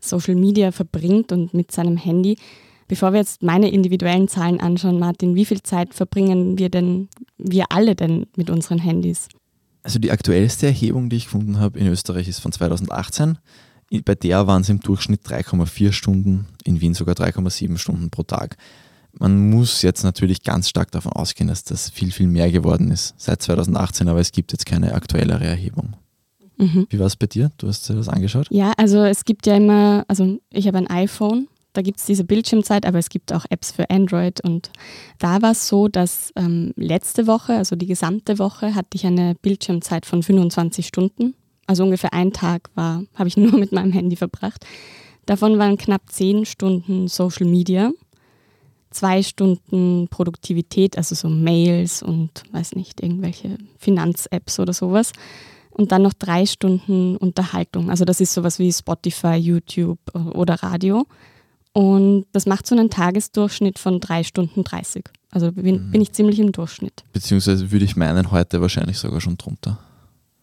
Social 0.06 0.34
Media 0.34 0.72
verbringt 0.72 1.32
und 1.32 1.54
mit 1.54 1.72
seinem 1.72 1.96
Handy. 1.96 2.36
Bevor 2.88 3.12
wir 3.12 3.20
jetzt 3.20 3.42
meine 3.42 3.70
individuellen 3.70 4.28
Zahlen 4.28 4.60
anschauen, 4.60 4.98
Martin, 4.98 5.34
wie 5.34 5.44
viel 5.44 5.62
Zeit 5.62 5.92
verbringen 5.92 6.58
wir 6.58 6.68
denn, 6.68 7.08
wir 7.36 7.66
alle 7.70 7.96
denn 7.96 8.26
mit 8.36 8.48
unseren 8.48 8.78
Handys? 8.78 9.28
Also 9.82 9.98
die 9.98 10.10
aktuellste 10.10 10.66
Erhebung, 10.66 11.08
die 11.10 11.16
ich 11.16 11.24
gefunden 11.24 11.58
habe 11.58 11.78
in 11.78 11.86
Österreich, 11.86 12.28
ist 12.28 12.40
von 12.40 12.52
2018. 12.52 13.38
Bei 14.04 14.14
der 14.14 14.46
waren 14.46 14.62
es 14.62 14.68
im 14.68 14.80
Durchschnitt 14.80 15.22
3,4 15.26 15.92
Stunden, 15.92 16.46
in 16.64 16.80
Wien 16.80 16.94
sogar 16.94 17.14
3,7 17.14 17.78
Stunden 17.78 18.10
pro 18.10 18.22
Tag. 18.22 18.56
Man 19.18 19.50
muss 19.50 19.82
jetzt 19.82 20.02
natürlich 20.02 20.42
ganz 20.42 20.68
stark 20.68 20.90
davon 20.90 21.12
ausgehen, 21.12 21.48
dass 21.48 21.64
das 21.64 21.88
viel, 21.88 22.12
viel 22.12 22.26
mehr 22.26 22.50
geworden 22.50 22.90
ist 22.90 23.14
seit 23.16 23.42
2018, 23.42 24.08
aber 24.08 24.20
es 24.20 24.32
gibt 24.32 24.52
jetzt 24.52 24.66
keine 24.66 24.92
aktuellere 24.92 25.44
Erhebung. 25.44 25.96
Mhm. 26.56 26.86
Wie 26.88 26.98
war 26.98 27.06
es 27.06 27.16
bei 27.16 27.26
dir? 27.26 27.50
Du 27.58 27.68
hast 27.68 27.88
dir 27.88 27.94
das 27.94 28.08
angeschaut? 28.08 28.46
Ja, 28.50 28.72
also 28.76 29.04
es 29.04 29.24
gibt 29.24 29.46
ja 29.46 29.56
immer, 29.56 30.04
also 30.08 30.38
ich 30.50 30.66
habe 30.66 30.78
ein 30.78 30.88
iPhone 30.88 31.48
da 31.76 31.82
gibt 31.82 31.98
es 31.98 32.06
diese 32.06 32.24
Bildschirmzeit, 32.24 32.86
aber 32.86 32.98
es 32.98 33.10
gibt 33.10 33.32
auch 33.32 33.44
Apps 33.50 33.70
für 33.70 33.90
Android. 33.90 34.40
Und 34.40 34.70
da 35.18 35.42
war 35.42 35.52
es 35.52 35.68
so, 35.68 35.88
dass 35.88 36.32
ähm, 36.34 36.72
letzte 36.76 37.26
Woche, 37.26 37.54
also 37.54 37.76
die 37.76 37.86
gesamte 37.86 38.38
Woche, 38.38 38.74
hatte 38.74 38.94
ich 38.94 39.04
eine 39.06 39.34
Bildschirmzeit 39.34 40.06
von 40.06 40.22
25 40.22 40.86
Stunden. 40.86 41.34
Also 41.66 41.84
ungefähr 41.84 42.14
ein 42.14 42.32
Tag 42.32 42.70
war, 42.74 43.02
habe 43.14 43.28
ich 43.28 43.36
nur 43.36 43.58
mit 43.58 43.72
meinem 43.72 43.92
Handy 43.92 44.16
verbracht. 44.16 44.64
Davon 45.26 45.58
waren 45.58 45.76
knapp 45.76 46.02
10 46.10 46.46
Stunden 46.46 47.08
Social 47.08 47.46
Media, 47.46 47.90
zwei 48.90 49.22
Stunden 49.22 50.08
Produktivität, 50.08 50.96
also 50.96 51.14
so 51.14 51.28
Mails 51.28 52.02
und 52.02 52.44
weiß 52.52 52.74
nicht, 52.74 53.02
irgendwelche 53.02 53.58
Finanz-Apps 53.78 54.60
oder 54.60 54.72
sowas. 54.72 55.12
Und 55.76 55.92
dann 55.92 56.02
noch 56.02 56.14
drei 56.14 56.46
Stunden 56.46 57.16
Unterhaltung. 57.18 57.90
Also 57.90 58.06
das 58.06 58.20
ist 58.20 58.32
sowas 58.32 58.58
wie 58.58 58.72
Spotify, 58.72 59.34
YouTube 59.34 59.98
oder 60.14 60.54
Radio. 60.62 61.06
Und 61.74 62.24
das 62.32 62.46
macht 62.46 62.66
so 62.66 62.74
einen 62.74 62.88
Tagesdurchschnitt 62.88 63.78
von 63.78 64.00
drei 64.00 64.24
Stunden 64.24 64.64
30. 64.64 65.04
Also 65.30 65.52
bin, 65.52 65.88
mhm. 65.88 65.90
bin 65.90 66.00
ich 66.00 66.12
ziemlich 66.12 66.40
im 66.40 66.50
Durchschnitt. 66.50 67.04
Beziehungsweise 67.12 67.70
würde 67.70 67.84
ich 67.84 67.94
meinen, 67.96 68.30
heute 68.30 68.62
wahrscheinlich 68.62 68.96
sogar 68.96 69.20
schon 69.20 69.36
drunter. 69.36 69.78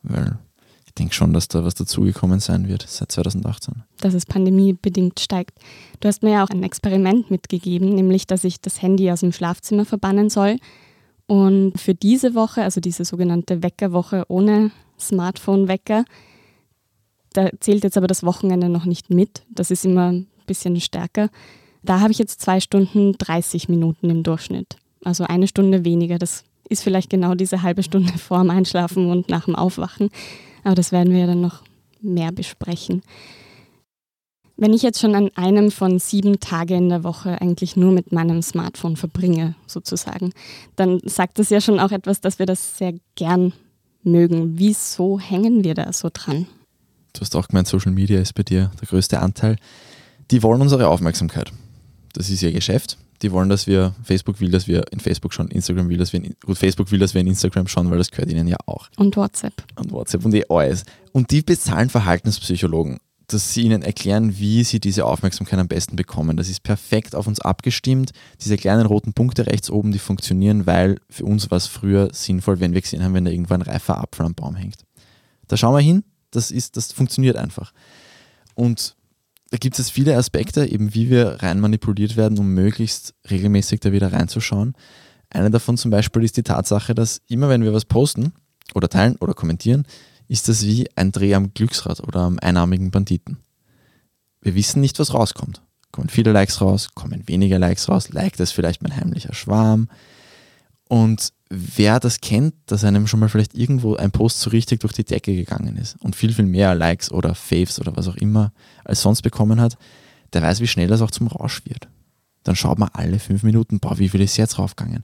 Weil 0.04 0.38
ich 0.86 0.94
denke 0.94 1.16
schon, 1.16 1.34
dass 1.34 1.48
da 1.48 1.66
was 1.66 1.74
dazugekommen 1.74 2.40
sein 2.40 2.68
wird 2.68 2.86
seit 2.88 3.12
2018. 3.12 3.82
Dass 3.98 4.14
es 4.14 4.28
pandemiebedingt 4.28 5.20
steigt. 5.20 5.58
Du 6.00 6.08
hast 6.08 6.22
mir 6.22 6.34
ja 6.34 6.44
auch 6.44 6.52
ein 6.52 6.62
Experiment 6.62 7.32
mitgegeben, 7.32 7.96
nämlich, 7.96 8.28
dass 8.28 8.44
ich 8.44 8.62
das 8.62 8.84
Handy 8.84 9.10
aus 9.10 9.22
dem 9.22 9.32
Schlafzimmer 9.32 9.86
verbannen 9.86 10.30
soll. 10.30 10.58
Und 11.26 11.80
für 11.80 11.96
diese 11.96 12.36
Woche, 12.36 12.62
also 12.62 12.80
diese 12.80 13.06
sogenannte 13.06 13.64
Weckerwoche 13.64 14.26
ohne 14.28 14.70
Smartphone-Wecker, 15.00 16.06
da 17.34 17.50
zählt 17.60 17.84
jetzt 17.84 17.98
aber 17.98 18.08
das 18.08 18.24
Wochenende 18.24 18.70
noch 18.70 18.86
nicht 18.86 19.10
mit. 19.10 19.44
Das 19.50 19.72
ist 19.72 19.86
immer 19.86 20.14
bisschen 20.46 20.80
stärker. 20.80 21.30
Da 21.84 22.00
habe 22.00 22.12
ich 22.12 22.20
jetzt 22.20 22.42
zwei 22.42 22.60
Stunden 22.60 23.14
30 23.18 23.70
Minuten 23.70 24.10
im 24.10 24.24
Durchschnitt. 24.24 24.78
Also 25.04 25.26
eine 25.26 25.48
Stunde 25.48 25.84
weniger. 25.84 26.18
Das 26.18 26.44
ist 26.70 26.84
vielleicht 26.84 27.10
genau 27.10 27.36
diese 27.36 27.62
halbe 27.62 27.84
Stunde 27.84 28.14
vor 28.18 28.40
dem 28.40 28.50
Einschlafen 28.50 29.10
und 29.10 29.30
nach 29.30 29.46
dem 29.46 29.56
Aufwachen. 29.56 30.10
Aber 30.64 30.76
das 30.76 30.92
werden 30.92 31.12
wir 31.12 31.22
ja 31.22 31.28
dann 31.28 31.42
noch 31.42 31.64
mehr 32.02 32.32
besprechen. 32.32 33.02
Wenn 34.56 34.74
ich 34.74 34.84
jetzt 34.84 35.00
schon 35.00 35.16
an 35.16 35.32
einem 35.36 35.72
von 35.72 35.98
sieben 35.98 36.40
Tagen 36.40 36.76
in 36.76 36.90
der 36.90 37.04
Woche 37.04 37.42
eigentlich 37.42 37.76
nur 37.76 37.92
mit 37.92 38.12
meinem 38.12 38.42
Smartphone 38.44 38.96
verbringe, 38.96 39.56
sozusagen, 39.66 40.32
dann 40.76 41.00
sagt 41.06 41.40
das 41.40 41.50
ja 41.50 41.60
schon 41.60 41.80
auch 41.80 41.92
etwas, 41.92 42.22
dass 42.22 42.38
wir 42.38 42.46
das 42.46 42.78
sehr 42.78 42.94
gern 43.16 43.54
mögen. 44.04 44.58
Wieso 44.58 45.20
hängen 45.20 45.64
wir 45.64 45.74
da 45.74 45.92
so 45.94 46.10
dran? 46.12 46.48
Du 47.14 47.22
hast 47.22 47.36
auch 47.36 47.48
gemeint, 47.48 47.68
Social 47.68 47.92
Media 47.92 48.20
ist 48.20 48.34
bei 48.34 48.44
dir 48.44 48.72
der 48.82 48.88
größte 48.88 49.20
Anteil 49.20 49.58
die 50.32 50.44
wollen 50.44 50.62
unsere 50.62 50.88
Aufmerksamkeit. 50.88 51.52
Das 52.14 52.30
ist 52.30 52.42
ihr 52.42 52.52
Geschäft. 52.52 52.98
Die 53.22 53.32
wollen, 53.32 53.50
dass 53.50 53.68
wir, 53.68 53.94
Facebook 54.04 54.42
will, 54.42 54.52
dass 54.52 54.68
wir 54.68 54.92
in 54.92 55.00
Facebook 55.00 55.34
schauen, 55.34 55.48
Instagram 55.48 55.88
will, 55.88 55.98
dass 55.98 56.12
wir 56.12 56.24
in, 56.24 56.36
gut, 56.44 56.58
Facebook 56.58 56.92
will, 56.92 57.00
dass 57.00 57.14
wir 57.14 57.22
in 57.22 57.28
Instagram 57.28 57.68
schauen, 57.68 57.90
weil 57.90 57.98
das 57.98 58.12
gehört 58.12 58.30
ihnen 58.30 58.48
ja 58.48 58.58
auch. 58.66 58.90
Und 58.98 59.16
WhatsApp. 59.16 59.54
Und 59.76 59.92
WhatsApp 59.92 60.26
und 60.26 60.34
eh 60.34 60.44
alles. 60.50 60.84
Und 61.14 61.32
die 61.32 61.42
bezahlen 61.42 61.90
Verhaltenspsychologen, 61.90 62.98
dass 63.34 63.54
sie 63.54 63.62
ihnen 63.64 63.82
erklären, 63.82 64.38
wie 64.38 64.64
sie 64.64 64.80
diese 64.80 65.06
Aufmerksamkeit 65.06 65.60
am 65.60 65.68
besten 65.68 65.96
bekommen. 65.96 66.38
Das 66.38 66.50
ist 66.50 66.64
perfekt 66.64 67.16
auf 67.16 67.28
uns 67.28 67.40
abgestimmt. 67.40 68.12
Diese 68.42 68.58
kleinen 68.58 68.86
roten 68.86 69.14
Punkte 69.14 69.48
rechts 69.48 69.70
oben, 69.70 69.92
die 69.92 70.00
funktionieren, 70.00 70.66
weil 70.66 71.00
für 71.10 71.26
uns 71.26 71.50
war 71.52 71.58
es 71.58 71.68
früher 71.68 72.10
sinnvoll, 72.14 72.60
wenn 72.60 72.74
wir 72.74 72.82
gesehen 72.82 73.04
haben, 73.04 73.14
wenn 73.14 73.26
da 73.26 73.32
irgendwo 73.32 73.54
ein 73.54 73.62
reifer 73.62 73.98
Apfel 73.98 74.26
am 74.26 74.36
Baum 74.36 74.56
hängt. 74.56 74.86
Da 75.48 75.58
schauen 75.58 75.74
wir 75.74 75.82
hin, 75.82 76.04
das, 76.32 76.52
ist, 76.52 76.78
das 76.78 76.92
funktioniert 76.92 77.38
einfach. 77.38 77.74
Und 78.56 78.96
da 79.52 79.58
gibt 79.58 79.78
es 79.78 79.90
viele 79.90 80.18
Aspekte, 80.18 80.66
eben 80.66 80.94
wie 80.96 81.10
wir 81.10 81.44
rein 81.44 81.60
manipuliert 81.60 82.18
werden, 82.18 82.40
um 82.40 82.54
möglichst 82.54 83.14
regelmäßig 83.30 83.80
da 83.82 83.92
wieder 83.92 84.12
reinzuschauen. 84.12 84.74
Eine 85.30 85.52
davon 85.52 85.78
zum 85.78 85.92
Beispiel 85.92 86.24
ist 86.24 86.38
die 86.38 86.44
Tatsache, 86.44 86.96
dass 86.96 87.22
immer 87.28 87.50
wenn 87.50 87.64
wir 87.64 87.74
was 87.74 87.86
posten 87.86 88.34
oder 88.74 88.90
teilen 88.90 89.16
oder 89.18 89.34
kommentieren, 89.34 89.86
ist 90.28 90.50
das 90.50 90.66
wie 90.66 90.88
ein 90.96 91.12
Dreh 91.12 91.36
am 91.36 91.54
Glücksrad 91.54 92.02
oder 92.02 92.22
am 92.22 92.40
einarmigen 92.40 92.92
Banditen. 92.92 93.38
Wir 94.42 94.56
wissen 94.56 94.82
nicht, 94.82 95.00
was 95.00 95.14
rauskommt. 95.14 95.62
Kommen 95.92 96.10
viele 96.10 96.32
Likes 96.32 96.60
raus, 96.60 96.90
kommen 96.96 97.28
weniger 97.28 97.60
Likes 97.60 97.88
raus, 97.88 98.10
liked 98.10 98.40
es 98.40 98.52
vielleicht 98.52 98.82
mein 98.82 98.96
heimlicher 98.96 99.34
Schwarm. 99.34 99.90
Und 100.90 101.34
wer 101.50 102.00
das 102.00 102.20
kennt, 102.20 102.56
dass 102.66 102.84
einem 102.84 103.08
schon 103.08 103.20
mal 103.20 103.30
vielleicht 103.30 103.54
irgendwo 103.54 103.96
ein 103.96 104.12
Post 104.12 104.42
so 104.42 104.50
richtig 104.50 104.80
durch 104.82 104.94
die 104.94 105.06
Decke 105.06 105.36
gegangen 105.36 105.78
ist 105.78 105.96
und 106.02 106.16
viel, 106.16 106.34
viel 106.34 106.46
mehr 106.46 106.76
Likes 106.76 107.12
oder 107.12 107.36
Faves 107.36 107.80
oder 107.80 107.96
was 107.96 108.08
auch 108.08 108.16
immer 108.16 108.52
als 108.84 109.02
sonst 109.02 109.22
bekommen 109.22 109.62
hat, 109.62 109.78
der 110.34 110.42
weiß, 110.42 110.60
wie 110.60 110.68
schnell 110.68 110.88
das 110.88 111.02
auch 111.02 111.12
zum 111.12 111.28
Rausch 111.28 111.64
wird. 111.66 111.88
Dann 112.44 112.56
schaut 112.56 112.80
man 112.80 112.90
alle 112.94 113.20
fünf 113.20 113.44
Minuten, 113.44 113.80
boah, 113.80 113.98
wie 114.00 114.10
viel 114.10 114.22
ist 114.22 114.38
jetzt 114.38 114.60
raufgegangen? 114.60 115.04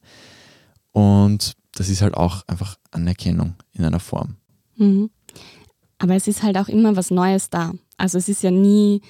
Und 0.91 1.53
das 1.73 1.87
ist 1.87 2.01
halt 2.01 2.15
auch 2.15 2.43
einfach 2.47 2.77
Anerkennung 2.91 3.55
in 3.73 3.85
einer 3.85 3.99
Form. 3.99 4.35
Mhm. 4.79 5.09
Aber 5.99 6.15
es 6.15 6.27
ist 6.27 6.43
halt 6.43 6.57
auch 6.57 6.69
immer 6.69 6.95
was 6.95 7.11
Neues 7.11 7.49
da. 7.49 7.73
Also 7.97 8.17
es 8.17 8.29
ist 8.29 8.41
ja 8.41 8.51
nie 8.51 9.01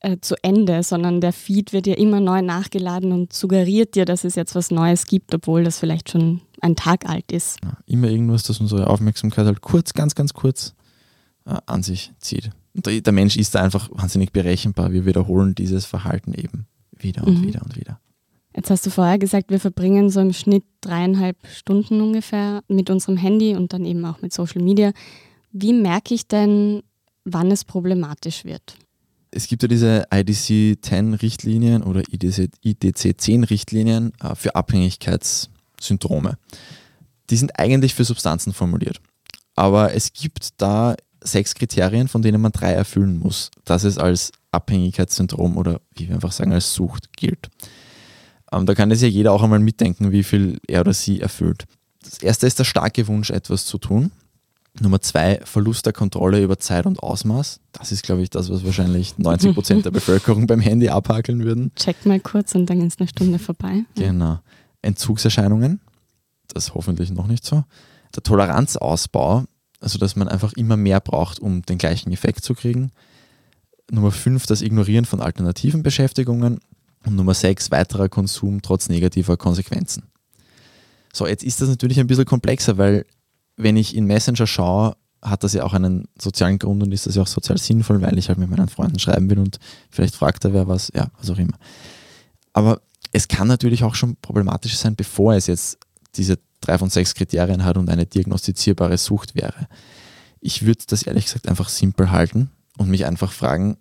äh, 0.00 0.18
zu 0.20 0.36
Ende, 0.42 0.82
sondern 0.82 1.20
der 1.20 1.32
Feed 1.32 1.72
wird 1.72 1.86
ja 1.86 1.94
immer 1.94 2.20
neu 2.20 2.42
nachgeladen 2.42 3.12
und 3.12 3.32
suggeriert 3.32 3.94
dir, 3.94 4.04
dass 4.04 4.24
es 4.24 4.34
jetzt 4.34 4.54
was 4.54 4.70
Neues 4.70 5.06
gibt, 5.06 5.34
obwohl 5.34 5.64
das 5.64 5.78
vielleicht 5.78 6.10
schon 6.10 6.42
ein 6.60 6.76
Tag 6.76 7.08
alt 7.08 7.32
ist. 7.32 7.58
Ja, 7.64 7.78
immer 7.86 8.08
irgendwas, 8.08 8.42
das 8.42 8.60
unsere 8.60 8.88
Aufmerksamkeit 8.88 9.46
halt 9.46 9.62
kurz, 9.62 9.94
ganz, 9.94 10.14
ganz 10.14 10.34
kurz 10.34 10.74
äh, 11.46 11.56
an 11.66 11.82
sich 11.82 12.12
zieht. 12.20 12.50
Und 12.74 12.86
der, 12.86 13.12
Mensch 13.12 13.38
ist 13.38 13.54
da 13.54 13.62
einfach 13.62 13.88
wahnsinnig 13.90 14.32
berechenbar. 14.32 14.92
Wir 14.92 15.06
wiederholen 15.06 15.54
dieses 15.54 15.86
Verhalten 15.86 16.34
eben 16.34 16.66
wieder 16.94 17.26
und 17.26 17.40
mhm. 17.40 17.46
wieder 17.46 17.62
und 17.62 17.76
wieder. 17.76 17.98
Jetzt 18.56 18.70
hast 18.70 18.86
du 18.86 18.90
vorher 18.90 19.18
gesagt, 19.18 19.50
wir 19.50 19.60
verbringen 19.60 20.08
so 20.08 20.20
im 20.20 20.32
Schnitt 20.32 20.64
dreieinhalb 20.80 21.36
Stunden 21.46 22.00
ungefähr 22.00 22.62
mit 22.68 22.88
unserem 22.88 23.18
Handy 23.18 23.54
und 23.54 23.74
dann 23.74 23.84
eben 23.84 24.04
auch 24.06 24.22
mit 24.22 24.32
Social 24.32 24.62
Media. 24.62 24.92
Wie 25.52 25.74
merke 25.74 26.14
ich 26.14 26.26
denn, 26.26 26.82
wann 27.24 27.50
es 27.50 27.64
problematisch 27.64 28.46
wird? 28.46 28.78
Es 29.30 29.46
gibt 29.46 29.62
ja 29.62 29.68
diese 29.68 30.06
IDC 30.10 30.82
10 30.82 31.14
Richtlinien 31.14 31.82
oder 31.82 32.02
IDC, 32.10 32.50
IDC 32.62 33.20
10 33.20 33.44
Richtlinien 33.44 34.12
äh, 34.22 34.34
für 34.34 34.54
Abhängigkeitssyndrome. 34.54 36.38
Die 37.28 37.36
sind 37.36 37.58
eigentlich 37.58 37.94
für 37.94 38.04
Substanzen 38.04 38.54
formuliert. 38.54 39.00
Aber 39.54 39.92
es 39.92 40.14
gibt 40.14 40.60
da 40.62 40.94
sechs 41.20 41.54
Kriterien, 41.54 42.08
von 42.08 42.22
denen 42.22 42.40
man 42.40 42.52
drei 42.52 42.72
erfüllen 42.72 43.18
muss, 43.18 43.50
dass 43.64 43.84
es 43.84 43.98
als 43.98 44.32
Abhängigkeitssyndrom 44.52 45.58
oder 45.58 45.82
wie 45.94 46.08
wir 46.08 46.14
einfach 46.14 46.32
sagen, 46.32 46.52
als 46.52 46.72
Sucht 46.72 47.14
gilt. 47.16 47.50
Ähm, 48.56 48.66
da 48.66 48.74
kann 48.74 48.90
es 48.90 49.02
ja 49.02 49.08
jeder 49.08 49.32
auch 49.32 49.42
einmal 49.42 49.58
mitdenken, 49.58 50.12
wie 50.12 50.22
viel 50.22 50.58
er 50.66 50.80
oder 50.80 50.92
sie 50.92 51.20
erfüllt. 51.20 51.64
Das 52.02 52.18
erste 52.18 52.46
ist 52.46 52.58
der 52.58 52.64
starke 52.64 53.06
Wunsch, 53.08 53.30
etwas 53.30 53.66
zu 53.66 53.78
tun. 53.78 54.10
Nummer 54.80 55.00
zwei, 55.00 55.40
Verlust 55.44 55.86
der 55.86 55.92
Kontrolle 55.92 56.42
über 56.42 56.58
Zeit 56.58 56.86
und 56.86 57.00
Ausmaß. 57.00 57.60
Das 57.72 57.92
ist, 57.92 58.02
glaube 58.02 58.22
ich, 58.22 58.30
das, 58.30 58.50
was 58.50 58.64
wahrscheinlich 58.64 59.16
90 59.16 59.54
Prozent 59.54 59.84
der 59.86 59.90
Bevölkerung 59.92 60.46
beim 60.46 60.60
Handy 60.60 60.88
abhakeln 60.88 61.44
würden. 61.44 61.72
Check 61.76 62.04
mal 62.04 62.20
kurz 62.20 62.54
und 62.54 62.66
dann 62.66 62.82
ist 62.82 63.00
eine 63.00 63.08
Stunde 63.08 63.38
vorbei. 63.38 63.84
Genau. 63.94 64.38
Entzugserscheinungen. 64.82 65.80
Das 66.52 66.74
hoffentlich 66.74 67.10
noch 67.10 67.26
nicht 67.26 67.44
so. 67.44 67.64
Der 68.14 68.22
Toleranzausbau, 68.22 69.44
also 69.80 69.98
dass 69.98 70.14
man 70.14 70.28
einfach 70.28 70.52
immer 70.52 70.76
mehr 70.76 71.00
braucht, 71.00 71.40
um 71.40 71.62
den 71.62 71.78
gleichen 71.78 72.12
Effekt 72.12 72.44
zu 72.44 72.54
kriegen. 72.54 72.92
Nummer 73.90 74.12
fünf, 74.12 74.46
das 74.46 74.62
Ignorieren 74.62 75.04
von 75.06 75.20
alternativen 75.20 75.82
Beschäftigungen. 75.82 76.60
Und 77.06 77.14
Nummer 77.14 77.34
6, 77.34 77.70
weiterer 77.70 78.08
Konsum 78.08 78.60
trotz 78.62 78.88
negativer 78.88 79.36
Konsequenzen. 79.36 80.04
So, 81.12 81.26
jetzt 81.26 81.44
ist 81.44 81.60
das 81.60 81.68
natürlich 81.68 82.00
ein 82.00 82.08
bisschen 82.08 82.24
komplexer, 82.26 82.76
weil 82.76 83.06
wenn 83.56 83.76
ich 83.76 83.96
in 83.96 84.04
Messenger 84.04 84.46
schaue, 84.46 84.96
hat 85.22 85.44
das 85.44 85.54
ja 85.54 85.64
auch 85.64 85.72
einen 85.72 86.08
sozialen 86.20 86.58
Grund 86.58 86.82
und 86.82 86.92
ist 86.92 87.06
das 87.06 87.14
ja 87.14 87.22
auch 87.22 87.26
sozial 87.26 87.58
sinnvoll, 87.58 88.02
weil 88.02 88.18
ich 88.18 88.28
halt 88.28 88.38
mit 88.38 88.50
meinen 88.50 88.68
Freunden 88.68 88.98
schreiben 88.98 89.30
will 89.30 89.38
und 89.38 89.58
vielleicht 89.88 90.14
fragt 90.14 90.44
er 90.44 90.52
wer 90.52 90.68
was, 90.68 90.92
ja, 90.94 91.08
was 91.18 91.30
auch 91.30 91.38
immer. 91.38 91.56
Aber 92.52 92.80
es 93.12 93.28
kann 93.28 93.48
natürlich 93.48 93.84
auch 93.84 93.94
schon 93.94 94.16
problematisch 94.16 94.76
sein, 94.76 94.94
bevor 94.94 95.34
es 95.34 95.46
jetzt 95.46 95.78
diese 96.16 96.38
drei 96.60 96.76
von 96.78 96.90
sechs 96.90 97.14
Kriterien 97.14 97.64
hat 97.64 97.76
und 97.76 97.88
eine 97.88 98.06
diagnostizierbare 98.06 98.98
Sucht 98.98 99.34
wäre. 99.34 99.68
Ich 100.40 100.66
würde 100.66 100.84
das 100.88 101.02
ehrlich 101.02 101.24
gesagt 101.24 101.48
einfach 101.48 101.68
simpel 101.68 102.10
halten 102.10 102.50
und 102.76 102.88
mich 102.88 103.06
einfach 103.06 103.32
fragen, 103.32 103.78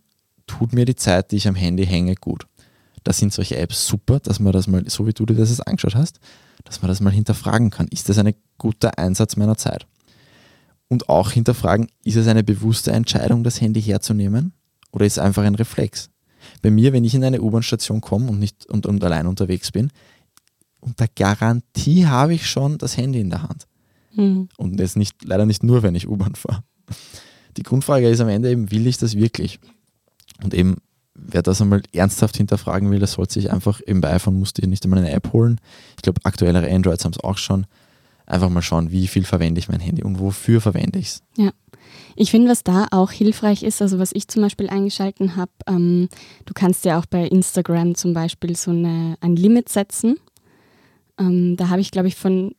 tut 0.48 0.74
mir 0.74 0.86
die 0.86 0.96
Zeit, 0.96 1.32
die 1.32 1.38
ich 1.38 1.48
am 1.48 1.56
Handy 1.56 1.86
hänge, 1.86 2.16
gut? 2.16 2.48
Da 3.06 3.14
sind 3.14 3.32
solche 3.32 3.56
Apps 3.58 3.88
super, 3.88 4.20
dass 4.20 4.40
man 4.40 4.52
das 4.52 4.68
mal, 4.68 4.84
so 4.90 5.08
wie 5.08 5.14
du 5.14 5.26
dir 5.26 5.36
das 5.36 5.50
jetzt 5.50 5.66
angeschaut 5.66 5.96
hast, 5.96 6.20
dass 6.64 6.82
man 6.82 6.90
das 6.90 7.00
mal 7.02 7.14
hinterfragen 7.14 7.70
kann. 7.70 7.88
Ist 7.90 8.10
das 8.10 8.18
ein 8.18 8.34
guter 8.58 8.98
Einsatz 8.98 9.38
meiner 9.38 9.56
Zeit? 9.56 9.86
Und 10.88 11.08
auch 11.08 11.32
hinterfragen, 11.32 11.88
ist 12.04 12.16
es 12.16 12.28
eine 12.28 12.44
bewusste 12.44 12.92
Entscheidung, 12.92 13.44
das 13.44 13.62
Handy 13.62 13.82
herzunehmen 13.82 14.54
oder 14.92 15.06
ist 15.06 15.14
es 15.14 15.20
einfach 15.20 15.44
ein 15.44 15.56
Reflex? 15.56 16.10
Bei 16.64 16.72
mir, 16.72 16.94
wenn 16.94 17.04
ich 17.04 17.14
in 17.14 17.24
eine 17.24 17.42
U-Bahn-Station 17.42 18.02
komme 18.02 18.28
und, 18.28 18.40
nicht, 18.40 18.66
und, 18.66 18.88
und 18.88 19.04
allein 19.04 19.28
unterwegs 19.28 19.72
bin, 19.72 19.92
unter 20.80 21.08
Garantie 21.08 22.08
habe 22.08 22.34
ich 22.34 22.50
schon 22.50 22.80
das 22.80 22.98
Handy 22.98 23.20
in 23.20 23.30
der 23.30 23.44
Hand. 23.44 23.68
Mhm. 24.16 24.50
Und 24.58 24.80
jetzt 24.80 24.98
nicht, 24.98 25.24
leider 25.24 25.46
nicht 25.46 25.64
nur, 25.64 25.84
wenn 25.84 25.94
ich 25.94 26.08
U-Bahn 26.08 26.34
fahre. 26.34 26.64
Die 27.58 27.64
Grundfrage 27.64 28.10
ist 28.10 28.20
am 28.20 28.30
Ende 28.30 28.50
eben, 28.50 28.72
will 28.72 28.88
ich 28.88 28.98
das 28.98 29.16
wirklich? 29.16 29.60
Und 30.44 30.56
eben 30.56 30.78
wer 31.16 31.42
das 31.42 31.62
einmal 31.62 31.82
ernsthaft 31.94 32.38
hinterfragen 32.38 32.92
will, 32.92 33.00
der 33.00 33.08
sollte 33.08 33.34
sich 33.34 33.52
einfach 33.52 33.82
bei 33.88 34.14
iPhone 34.14 34.38
musste 34.38 34.62
ich 34.62 34.68
nicht 34.68 34.84
einmal 34.84 35.00
eine 35.00 35.12
App 35.12 35.34
holen. 35.34 35.60
Ich 35.96 36.04
glaube, 36.04 36.20
aktuellere 36.24 36.70
Androids 36.70 37.06
haben 37.06 37.14
es 37.14 37.20
auch 37.20 37.38
schon. 37.38 37.66
Einfach 38.28 38.50
mal 38.50 38.62
schauen, 38.62 38.92
wie 38.92 39.08
viel 39.08 39.24
verwende 39.24 39.60
ich 39.60 39.70
mein 39.70 39.80
Handy 39.80 40.04
und 40.04 40.20
wofür 40.20 40.60
verwende 40.60 41.00
ich 41.00 41.08
es. 41.08 41.24
Ja. 41.38 41.52
Ich 42.16 42.32
finde, 42.32 42.50
was 42.50 42.64
da 42.64 42.88
auch 42.92 43.12
hilfreich 43.12 43.64
ist, 43.64 43.82
also 43.82 44.00
was 44.00 44.12
ich 44.14 44.28
zum 44.28 44.42
Beispiel 44.42 44.70
eingeschalten 44.70 45.36
habe, 45.36 45.52
ähm, 45.68 46.10
du 46.46 46.54
kannst 46.54 46.86
ja 46.86 46.98
auch 46.98 47.06
bei 47.06 47.28
Instagram 47.28 47.96
zum 47.96 48.14
Beispiel 48.14 48.56
so 48.56 48.72
eine, 48.72 49.18
ein 49.22 49.36
Limit 49.36 49.70
setzen. 49.70 50.18
Ähm, 51.20 51.56
da 51.58 51.70
habe 51.70 51.82
ich, 51.82 51.92
glaube 51.92 52.08
ich, 52.08 52.16
von, 52.16 52.56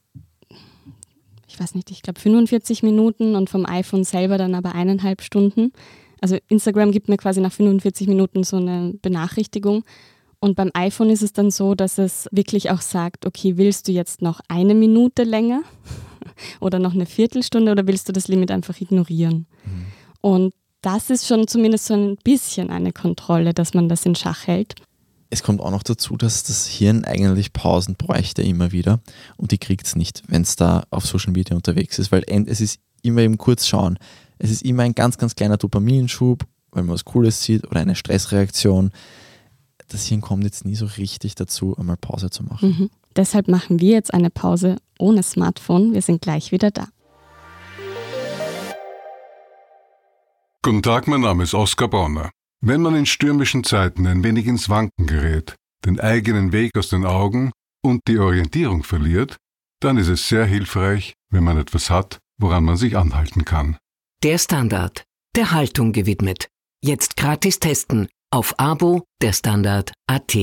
ich 1.48 1.58
weiß 1.58 1.74
nicht, 1.74 1.90
ich 1.90 2.02
glaube 2.02 2.20
45 2.20 2.82
Minuten 2.82 3.34
und 3.34 3.50
vom 3.50 3.66
iPhone 3.66 4.04
selber 4.04 4.38
dann 4.38 4.54
aber 4.54 4.74
eineinhalb 4.74 5.22
Stunden. 5.22 5.72
Also 6.20 6.38
Instagram 6.48 6.92
gibt 6.92 7.08
mir 7.08 7.16
quasi 7.16 7.40
nach 7.40 7.52
45 7.52 8.08
Minuten 8.08 8.44
so 8.44 8.56
eine 8.56 8.94
Benachrichtigung. 9.02 9.84
Und 10.38 10.54
beim 10.54 10.70
iPhone 10.74 11.10
ist 11.10 11.22
es 11.22 11.32
dann 11.32 11.50
so, 11.50 11.74
dass 11.74 11.98
es 11.98 12.28
wirklich 12.30 12.70
auch 12.70 12.80
sagt, 12.80 13.26
okay, 13.26 13.56
willst 13.56 13.88
du 13.88 13.92
jetzt 13.92 14.22
noch 14.22 14.40
eine 14.48 14.74
Minute 14.74 15.24
länger 15.24 15.62
oder 16.60 16.78
noch 16.78 16.94
eine 16.94 17.06
Viertelstunde 17.06 17.72
oder 17.72 17.86
willst 17.86 18.08
du 18.08 18.12
das 18.12 18.28
Limit 18.28 18.50
einfach 18.50 18.80
ignorieren? 18.80 19.46
Mhm. 19.64 19.86
Und 20.20 20.54
das 20.82 21.10
ist 21.10 21.26
schon 21.26 21.48
zumindest 21.48 21.86
so 21.86 21.94
ein 21.94 22.16
bisschen 22.22 22.70
eine 22.70 22.92
Kontrolle, 22.92 23.54
dass 23.54 23.74
man 23.74 23.88
das 23.88 24.06
in 24.06 24.14
Schach 24.14 24.46
hält. 24.46 24.74
Es 25.30 25.42
kommt 25.42 25.60
auch 25.60 25.70
noch 25.70 25.82
dazu, 25.82 26.16
dass 26.16 26.44
das 26.44 26.66
Hirn 26.66 27.04
eigentlich 27.04 27.52
Pausen 27.52 27.96
bräuchte 27.96 28.42
immer 28.42 28.70
wieder 28.70 29.00
und 29.36 29.50
die 29.50 29.58
kriegt 29.58 29.86
es 29.86 29.96
nicht, 29.96 30.22
wenn 30.28 30.42
es 30.42 30.54
da 30.54 30.84
auf 30.90 31.04
Social 31.04 31.32
Media 31.32 31.56
unterwegs 31.56 31.98
ist, 31.98 32.12
weil 32.12 32.22
es 32.28 32.60
ist 32.60 32.78
immer 33.02 33.22
eben 33.22 33.36
kurz 33.36 33.66
schauen. 33.66 33.98
Es 34.38 34.50
ist 34.50 34.62
immer 34.62 34.82
ein 34.82 34.94
ganz, 34.94 35.18
ganz 35.18 35.34
kleiner 35.34 35.56
Dopaminschub, 35.56 36.44
weil 36.70 36.82
man 36.82 36.94
was 36.94 37.04
Cooles 37.04 37.42
sieht 37.42 37.66
oder 37.66 37.80
eine 37.80 37.94
Stressreaktion. 37.94 38.90
Das 39.88 40.06
Hirn 40.06 40.20
kommt 40.20 40.44
jetzt 40.44 40.64
nie 40.64 40.74
so 40.74 40.86
richtig 40.86 41.34
dazu, 41.34 41.76
einmal 41.76 41.96
Pause 41.96 42.30
zu 42.30 42.42
machen. 42.42 42.68
Mhm. 42.68 42.90
Deshalb 43.14 43.48
machen 43.48 43.80
wir 43.80 43.92
jetzt 43.92 44.12
eine 44.12 44.30
Pause 44.30 44.76
ohne 44.98 45.22
Smartphone. 45.22 45.94
Wir 45.94 46.02
sind 46.02 46.20
gleich 46.20 46.52
wieder 46.52 46.70
da. 46.70 46.88
Guten 50.62 50.82
Tag, 50.82 51.06
mein 51.06 51.20
Name 51.20 51.44
ist 51.44 51.54
Oskar 51.54 51.88
Bonner. 51.88 52.30
Wenn 52.60 52.82
man 52.82 52.96
in 52.96 53.06
stürmischen 53.06 53.62
Zeiten 53.62 54.06
ein 54.06 54.24
wenig 54.24 54.46
ins 54.46 54.68
Wanken 54.68 55.06
gerät, 55.06 55.54
den 55.84 56.00
eigenen 56.00 56.52
Weg 56.52 56.76
aus 56.76 56.88
den 56.88 57.06
Augen 57.06 57.52
und 57.82 58.00
die 58.08 58.18
Orientierung 58.18 58.82
verliert, 58.82 59.36
dann 59.80 59.96
ist 59.96 60.08
es 60.08 60.28
sehr 60.28 60.44
hilfreich, 60.44 61.14
wenn 61.30 61.44
man 61.44 61.58
etwas 61.58 61.90
hat, 61.90 62.18
woran 62.38 62.64
man 62.64 62.76
sich 62.76 62.96
anhalten 62.96 63.44
kann. 63.44 63.76
Der 64.22 64.38
Standard, 64.38 65.04
der 65.36 65.52
Haltung 65.52 65.92
gewidmet. 65.92 66.48
Jetzt 66.82 67.18
gratis 67.18 67.60
testen 67.60 68.08
auf 68.30 68.58
Abo 68.58 69.02
der 69.20 69.34
Standard 69.34 69.92
AT. 70.06 70.34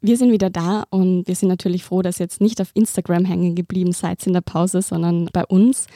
Wir 0.00 0.16
sind 0.16 0.32
wieder 0.32 0.48
da 0.48 0.84
und 0.88 1.28
wir 1.28 1.36
sind 1.36 1.50
natürlich 1.50 1.84
froh, 1.84 2.00
dass 2.00 2.18
ihr 2.18 2.24
jetzt 2.24 2.40
nicht 2.40 2.62
auf 2.62 2.70
Instagram 2.72 3.26
hängen 3.26 3.54
geblieben 3.54 3.92
seid 3.92 4.26
in 4.26 4.32
der 4.32 4.40
Pause, 4.40 4.80
sondern 4.80 5.28
bei 5.30 5.44
uns. 5.44 5.86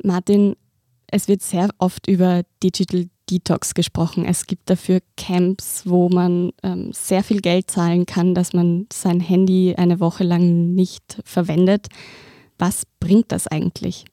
Martin, 0.00 0.54
es 1.08 1.26
wird 1.26 1.42
sehr 1.42 1.70
oft 1.78 2.06
über 2.06 2.44
Digital 2.62 3.08
Detox 3.30 3.74
gesprochen. 3.74 4.24
Es 4.24 4.46
gibt 4.46 4.68
dafür 4.68 5.00
Camps, 5.16 5.82
wo 5.84 6.08
man 6.08 6.52
ähm, 6.62 6.90
sehr 6.92 7.24
viel 7.24 7.40
Geld 7.40 7.70
zahlen 7.70 8.06
kann, 8.06 8.34
dass 8.34 8.52
man 8.52 8.86
sein 8.92 9.20
Handy 9.20 9.74
eine 9.76 10.00
Woche 10.00 10.24
lang 10.24 10.74
nicht 10.74 11.20
verwendet. 11.24 11.88
Was 12.58 12.82
bringt 13.00 13.32
das 13.32 13.46
eigentlich? 13.46 14.04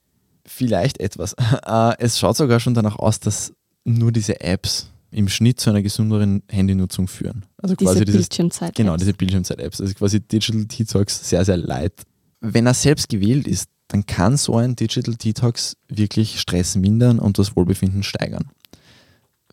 Vielleicht 0.44 1.00
etwas. 1.00 1.34
Äh, 1.66 1.94
es 1.98 2.18
schaut 2.18 2.36
sogar 2.36 2.58
schon 2.60 2.74
danach 2.74 2.98
aus, 2.98 3.20
dass 3.20 3.52
nur 3.84 4.10
diese 4.12 4.40
Apps 4.40 4.90
im 5.10 5.28
Schnitt 5.28 5.60
zu 5.60 5.70
einer 5.70 5.82
gesünderen 5.82 6.42
Handynutzung 6.48 7.06
führen. 7.06 7.44
Also 7.58 7.76
diese 7.76 7.92
quasi 7.92 8.04
dieses, 8.04 8.22
Bildschirmzeit. 8.22 8.74
Genau, 8.74 8.96
diese 8.96 9.12
Bildschirmzeit-Apps. 9.12 9.80
Also 9.80 9.94
quasi 9.94 10.20
Digital 10.20 10.64
Detox 10.64 11.28
sehr, 11.28 11.44
sehr 11.44 11.58
light. 11.58 11.92
Wenn 12.40 12.66
er 12.66 12.74
selbst 12.74 13.08
gewählt 13.08 13.46
ist, 13.46 13.68
dann 13.88 14.06
kann 14.06 14.36
so 14.36 14.56
ein 14.56 14.74
Digital 14.74 15.14
Detox 15.14 15.76
wirklich 15.88 16.40
Stress 16.40 16.76
mindern 16.76 17.18
und 17.18 17.38
das 17.38 17.54
Wohlbefinden 17.54 18.02
steigern. 18.02 18.50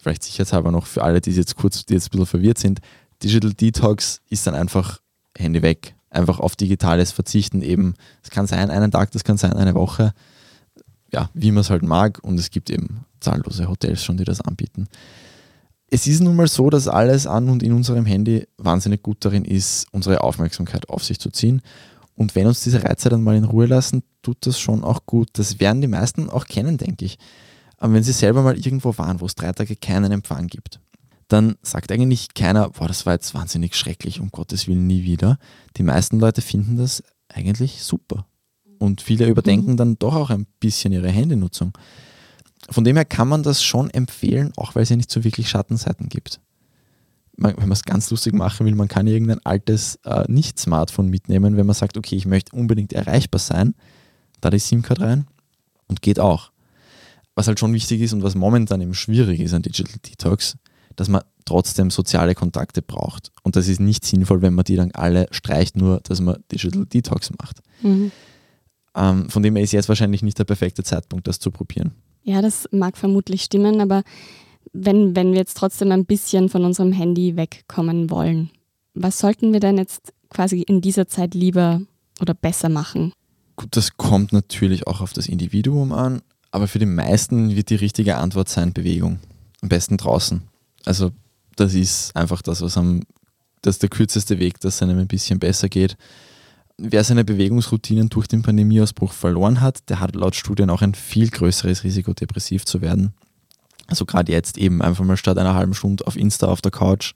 Vielleicht 0.10 0.24
sicherheitshalber 0.24 0.72
noch 0.72 0.88
für 0.88 1.04
alle, 1.04 1.22
die 1.22 1.30
jetzt 1.30 1.56
kurz, 1.56 1.86
die 1.86 1.94
jetzt 1.94 2.08
ein 2.08 2.10
bisschen 2.10 2.26
verwirrt 2.26 2.58
sind. 2.58 2.80
Digital 3.22 3.54
Detox 3.54 4.22
ist 4.28 4.48
dann 4.48 4.56
einfach 4.56 5.02
Handy 5.38 5.62
weg. 5.62 5.94
Einfach 6.10 6.40
auf 6.40 6.56
Digitales 6.56 7.12
verzichten 7.12 7.62
eben. 7.62 7.94
Es 8.24 8.32
kann 8.32 8.48
sein 8.48 8.72
einen 8.72 8.90
Tag, 8.90 9.12
das 9.12 9.24
kann 9.24 9.38
sein 9.38 9.54
eine 9.54 9.76
Woche. 9.76 10.14
Ja, 11.14 11.30
wie 11.36 11.52
man 11.52 11.62
es 11.62 11.70
halt 11.70 11.84
mag. 11.84 12.18
Und 12.24 12.40
es 12.40 12.50
gibt 12.50 12.72
eben 12.72 13.06
zahllose 13.20 13.70
Hotels 13.70 14.04
schon, 14.04 14.18
die 14.18 14.24
das 14.24 14.42
anbieten. 14.42 14.88
Es 15.92 16.08
ist 16.08 16.22
nun 16.22 16.36
mal 16.36 16.48
so, 16.48 16.72
dass 16.72 16.88
alles 16.88 17.28
an 17.28 17.48
und 17.48 17.62
in 17.62 17.74
unserem 17.74 18.08
Handy 18.08 18.48
wahnsinnig 18.58 19.04
gut 19.04 19.24
darin 19.24 19.46
ist, 19.46 19.86
unsere 19.92 20.24
Aufmerksamkeit 20.24 20.90
auf 20.90 21.04
sich 21.04 21.20
zu 21.20 21.30
ziehen. 21.30 21.62
Und 22.16 22.34
wenn 22.34 22.48
uns 22.48 22.62
diese 22.62 22.84
Reize 22.84 23.10
dann 23.10 23.22
mal 23.22 23.36
in 23.36 23.44
Ruhe 23.44 23.68
lassen, 23.68 24.02
tut 24.24 24.38
das 24.48 24.60
schon 24.60 24.84
auch 24.84 25.06
gut. 25.06 25.30
Das 25.34 25.60
werden 25.60 25.82
die 25.82 25.88
meisten 25.88 26.32
auch 26.32 26.46
kennen, 26.46 26.78
denke 26.80 27.06
ich. 27.06 27.20
Aber 27.80 27.94
wenn 27.94 28.04
sie 28.04 28.12
selber 28.12 28.44
mal 28.44 28.58
irgendwo 28.58 28.98
waren, 28.98 29.22
wo 29.22 29.26
es 29.26 29.36
drei 29.36 29.52
Tage 29.54 29.76
keinen 29.76 30.12
Empfang 30.12 30.48
gibt, 30.48 30.80
dann 31.30 31.56
sagt 31.62 31.92
eigentlich 31.92 32.34
keiner, 32.34 32.70
boah, 32.70 32.88
das 32.88 33.06
war 33.06 33.14
jetzt 33.14 33.34
wahnsinnig 33.34 33.76
schrecklich, 33.76 34.20
um 34.20 34.32
Gottes 34.32 34.68
Willen 34.68 34.86
nie 34.86 35.04
wieder. 35.04 35.38
Die 35.78 35.84
meisten 35.84 36.20
Leute 36.20 36.42
finden 36.42 36.78
das 36.78 37.04
eigentlich 37.30 37.84
super. 37.84 38.26
Und 38.80 39.02
viele 39.02 39.28
überdenken 39.28 39.72
mhm. 39.72 39.78
dann 39.78 40.00
doch 40.00 40.16
auch 40.16 40.30
ein 40.30 40.48
bisschen 40.60 40.92
ihre 40.92 41.10
Handynutzung. 41.10 41.78
Von 42.70 42.84
dem 42.84 42.98
her 42.98 43.06
kann 43.06 43.28
man 43.28 43.44
das 43.44 43.64
schon 43.64 43.90
empfehlen, 43.90 44.52
auch 44.58 44.76
weil 44.76 44.84
es 44.84 44.90
ja 44.90 44.96
nicht 44.96 45.12
so 45.12 45.24
wirklich 45.24 45.50
Schattenseiten 45.50 46.10
gibt. 46.10 46.42
Man, 47.38 47.56
wenn 47.56 47.70
man 47.70 47.72
es 47.72 47.84
ganz 47.84 48.10
lustig 48.12 48.34
machen 48.34 48.66
will, 48.66 48.76
man 48.76 48.90
kann 48.90 49.08
irgendein 49.08 49.40
altes 49.46 49.96
äh, 50.04 50.26
Nicht-Smartphone 50.28 51.08
mitnehmen, 51.08 51.56
wenn 51.56 51.66
man 51.66 51.76
sagt, 51.76 51.96
okay, 51.96 52.16
ich 52.16 52.26
möchte 52.26 52.56
unbedingt 52.56 52.92
erreichbar 52.92 53.40
sein, 53.40 53.76
da 54.42 54.50
die 54.50 54.60
SIM-Card 54.60 55.00
rein 55.00 55.28
und 55.88 56.02
geht 56.02 56.20
auch. 56.20 56.52
Was 57.40 57.48
halt 57.48 57.58
schon 57.58 57.72
wichtig 57.72 58.02
ist 58.02 58.12
und 58.12 58.22
was 58.22 58.36
momentan 58.36 58.82
eben 58.82 58.94
schwierig 58.94 59.40
ist 59.40 59.54
an 59.54 59.62
Digital 59.62 59.96
Detox, 60.06 60.58
dass 60.98 61.08
man 61.08 61.22
trotzdem 61.46 61.90
soziale 61.90 62.36
Kontakte 62.36 62.82
braucht. 62.82 63.32
Und 63.44 63.56
das 63.56 63.70
ist 63.70 63.80
nicht 63.80 64.04
sinnvoll, 64.04 64.42
wenn 64.42 64.54
man 64.54 64.66
die 64.66 64.76
dann 64.76 64.92
alle 64.92 65.26
streicht, 65.32 65.78
nur 65.78 66.02
dass 66.02 66.20
man 66.20 66.44
Digital 66.52 66.86
Detox 66.86 67.32
macht. 67.42 67.62
Mhm. 67.82 68.12
Ähm, 68.94 69.30
von 69.30 69.42
dem 69.42 69.56
her 69.56 69.64
ist 69.64 69.72
jetzt 69.72 69.88
wahrscheinlich 69.88 70.22
nicht 70.22 70.38
der 70.38 70.44
perfekte 70.44 70.84
Zeitpunkt, 70.84 71.30
das 71.30 71.40
zu 71.40 71.50
probieren. 71.50 71.94
Ja, 72.24 72.42
das 72.42 72.68
mag 72.74 72.98
vermutlich 72.98 73.44
stimmen, 73.44 73.80
aber 73.80 74.04
wenn, 74.74 75.16
wenn 75.16 75.32
wir 75.32 75.40
jetzt 75.40 75.56
trotzdem 75.56 75.94
ein 75.94 76.04
bisschen 76.04 76.50
von 76.50 76.66
unserem 76.66 76.92
Handy 76.92 77.38
wegkommen 77.38 78.10
wollen, 78.10 78.50
was 78.96 79.18
sollten 79.18 79.54
wir 79.54 79.62
denn 79.62 79.78
jetzt 79.78 80.12
quasi 80.28 80.64
in 80.64 80.82
dieser 80.82 81.08
Zeit 81.08 81.36
lieber 81.36 81.80
oder 82.20 82.34
besser 82.34 82.68
machen? 82.68 83.14
Gut, 83.56 83.78
das 83.78 83.96
kommt 83.96 84.34
natürlich 84.34 84.88
auch 84.88 85.00
auf 85.00 85.14
das 85.14 85.28
Individuum 85.28 85.94
an, 85.94 86.22
aber 86.52 86.68
für 86.68 86.80
die 86.80 86.86
meisten 86.86 87.56
wird 87.56 87.70
die 87.70 87.76
richtige 87.76 88.18
Antwort 88.18 88.50
sein 88.50 88.74
Bewegung. 88.74 89.20
Am 89.62 89.70
besten 89.70 89.98
draußen. 89.98 90.42
Also 90.86 91.12
das 91.56 91.74
ist 91.74 92.16
einfach 92.16 92.42
das, 92.42 92.62
was 92.62 92.78
am, 92.78 93.02
das 93.62 93.76
ist 93.76 93.84
der 93.84 93.90
kürzeste 93.90 94.40
Weg, 94.40 94.60
dass 94.62 94.76
es 94.76 94.82
einem 94.82 95.00
ein 95.00 95.08
bisschen 95.08 95.40
besser 95.40 95.70
geht 95.70 95.98
wer 96.80 97.04
seine 97.04 97.26
Bewegungsroutinen 97.26 98.10
durch 98.10 98.28
den 98.28 98.42
Pandemieausbruch 98.42 99.12
verloren 99.12 99.62
hat, 99.62 99.90
der 99.90 100.00
hat 100.00 100.16
laut 100.16 100.36
Studien 100.36 100.70
auch 100.70 100.82
ein 100.82 100.96
viel 100.96 101.30
größeres 101.30 101.84
Risiko, 101.84 102.14
depressiv 102.14 102.66
zu 102.66 102.82
werden. 102.82 103.14
Also 103.88 104.06
gerade 104.06 104.32
jetzt 104.32 104.58
eben 104.58 104.82
einfach 104.82 105.04
mal 105.04 105.18
statt 105.18 105.38
einer 105.38 105.56
halben 105.56 105.74
Stunde 105.74 106.08
auf 106.08 106.16
Insta 106.16 106.48
auf 106.48 106.62
der 106.62 106.72
Couch 106.72 107.14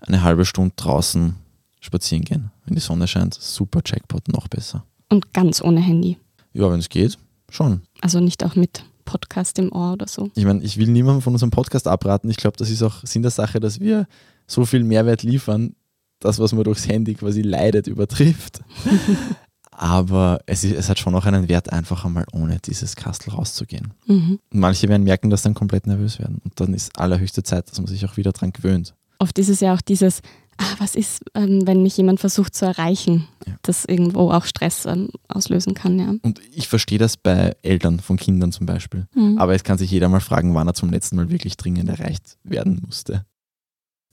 eine 0.00 0.22
halbe 0.22 0.44
Stunde 0.44 0.74
draußen 0.76 1.34
spazieren 1.80 2.24
gehen. 2.24 2.50
Wenn 2.64 2.74
die 2.74 2.80
Sonne 2.80 3.08
scheint, 3.08 3.34
super 3.34 3.80
Jackpot, 3.84 4.28
noch 4.28 4.48
besser. 4.48 4.84
Und 5.08 5.32
ganz 5.32 5.62
ohne 5.62 5.80
Handy. 5.80 6.18
Ja, 6.52 6.70
wenn 6.70 6.78
es 6.78 6.88
geht, 6.88 7.18
schon. 7.50 7.82
Also 8.00 8.20
nicht 8.20 8.44
auch 8.44 8.56
mit 8.56 8.84
Podcast 9.04 9.58
im 9.58 9.72
Ohr 9.72 9.92
oder 9.92 10.08
so. 10.08 10.30
Ich 10.34 10.44
meine, 10.44 10.62
ich 10.62 10.78
will 10.78 10.88
niemandem 10.88 11.22
von 11.22 11.32
unserem 11.32 11.50
Podcast 11.50 11.86
abraten. 11.86 12.30
Ich 12.30 12.36
glaube, 12.36 12.56
das 12.56 12.70
ist 12.70 12.82
auch 12.82 13.04
Sinn 13.04 13.22
der 13.22 13.30
Sache, 13.30 13.60
dass 13.60 13.80
wir 13.80 14.06
so 14.46 14.64
viel 14.64 14.82
Mehrwert 14.82 15.22
liefern, 15.22 15.74
das, 16.20 16.38
was 16.38 16.52
man 16.52 16.64
durchs 16.64 16.88
Handy 16.88 17.14
quasi 17.14 17.42
leidet, 17.42 17.86
übertrifft. 17.86 18.60
Aber 19.76 20.40
es, 20.46 20.62
ist, 20.62 20.74
es 20.74 20.88
hat 20.88 21.00
schon 21.00 21.14
auch 21.14 21.26
einen 21.26 21.48
Wert, 21.48 21.72
einfach 21.72 22.04
einmal 22.04 22.24
ohne 22.32 22.58
dieses 22.60 22.94
Kastel 22.94 23.32
rauszugehen. 23.32 23.92
Mhm. 24.06 24.38
Und 24.52 24.60
manche 24.60 24.88
werden 24.88 25.02
merken, 25.02 25.30
dass 25.30 25.42
dann 25.42 25.54
komplett 25.54 25.86
nervös 25.86 26.20
werden. 26.20 26.40
Und 26.44 26.58
dann 26.60 26.74
ist 26.74 26.96
allerhöchste 26.98 27.42
Zeit, 27.42 27.68
dass 27.70 27.78
man 27.78 27.88
sich 27.88 28.04
auch 28.06 28.16
wieder 28.16 28.32
dran 28.32 28.52
gewöhnt. 28.52 28.94
Oft 29.18 29.38
ist 29.38 29.48
es 29.48 29.60
ja 29.60 29.74
auch 29.74 29.80
dieses, 29.80 30.20
ah, 30.58 30.74
was 30.78 30.94
ist, 30.94 31.22
ähm, 31.34 31.66
wenn 31.66 31.82
mich 31.82 31.96
jemand 31.96 32.20
versucht 32.20 32.54
zu 32.54 32.64
erreichen, 32.64 33.26
ja. 33.46 33.54
das 33.62 33.84
irgendwo 33.84 34.30
auch 34.30 34.44
Stress 34.44 34.86
ähm, 34.86 35.08
auslösen 35.28 35.74
kann. 35.74 35.98
Ja. 35.98 36.14
Und 36.22 36.40
ich 36.52 36.68
verstehe 36.68 36.98
das 36.98 37.16
bei 37.16 37.56
Eltern 37.62 38.00
von 38.00 38.16
Kindern 38.16 38.52
zum 38.52 38.66
Beispiel. 38.66 39.06
Mhm. 39.14 39.38
Aber 39.38 39.54
es 39.54 39.64
kann 39.64 39.78
sich 39.78 39.90
jeder 39.90 40.08
mal 40.08 40.20
fragen, 40.20 40.54
wann 40.54 40.68
er 40.68 40.74
zum 40.74 40.90
letzten 40.90 41.16
Mal 41.16 41.30
wirklich 41.30 41.56
dringend 41.56 41.88
erreicht 41.88 42.36
werden 42.44 42.82
musste. 42.84 43.24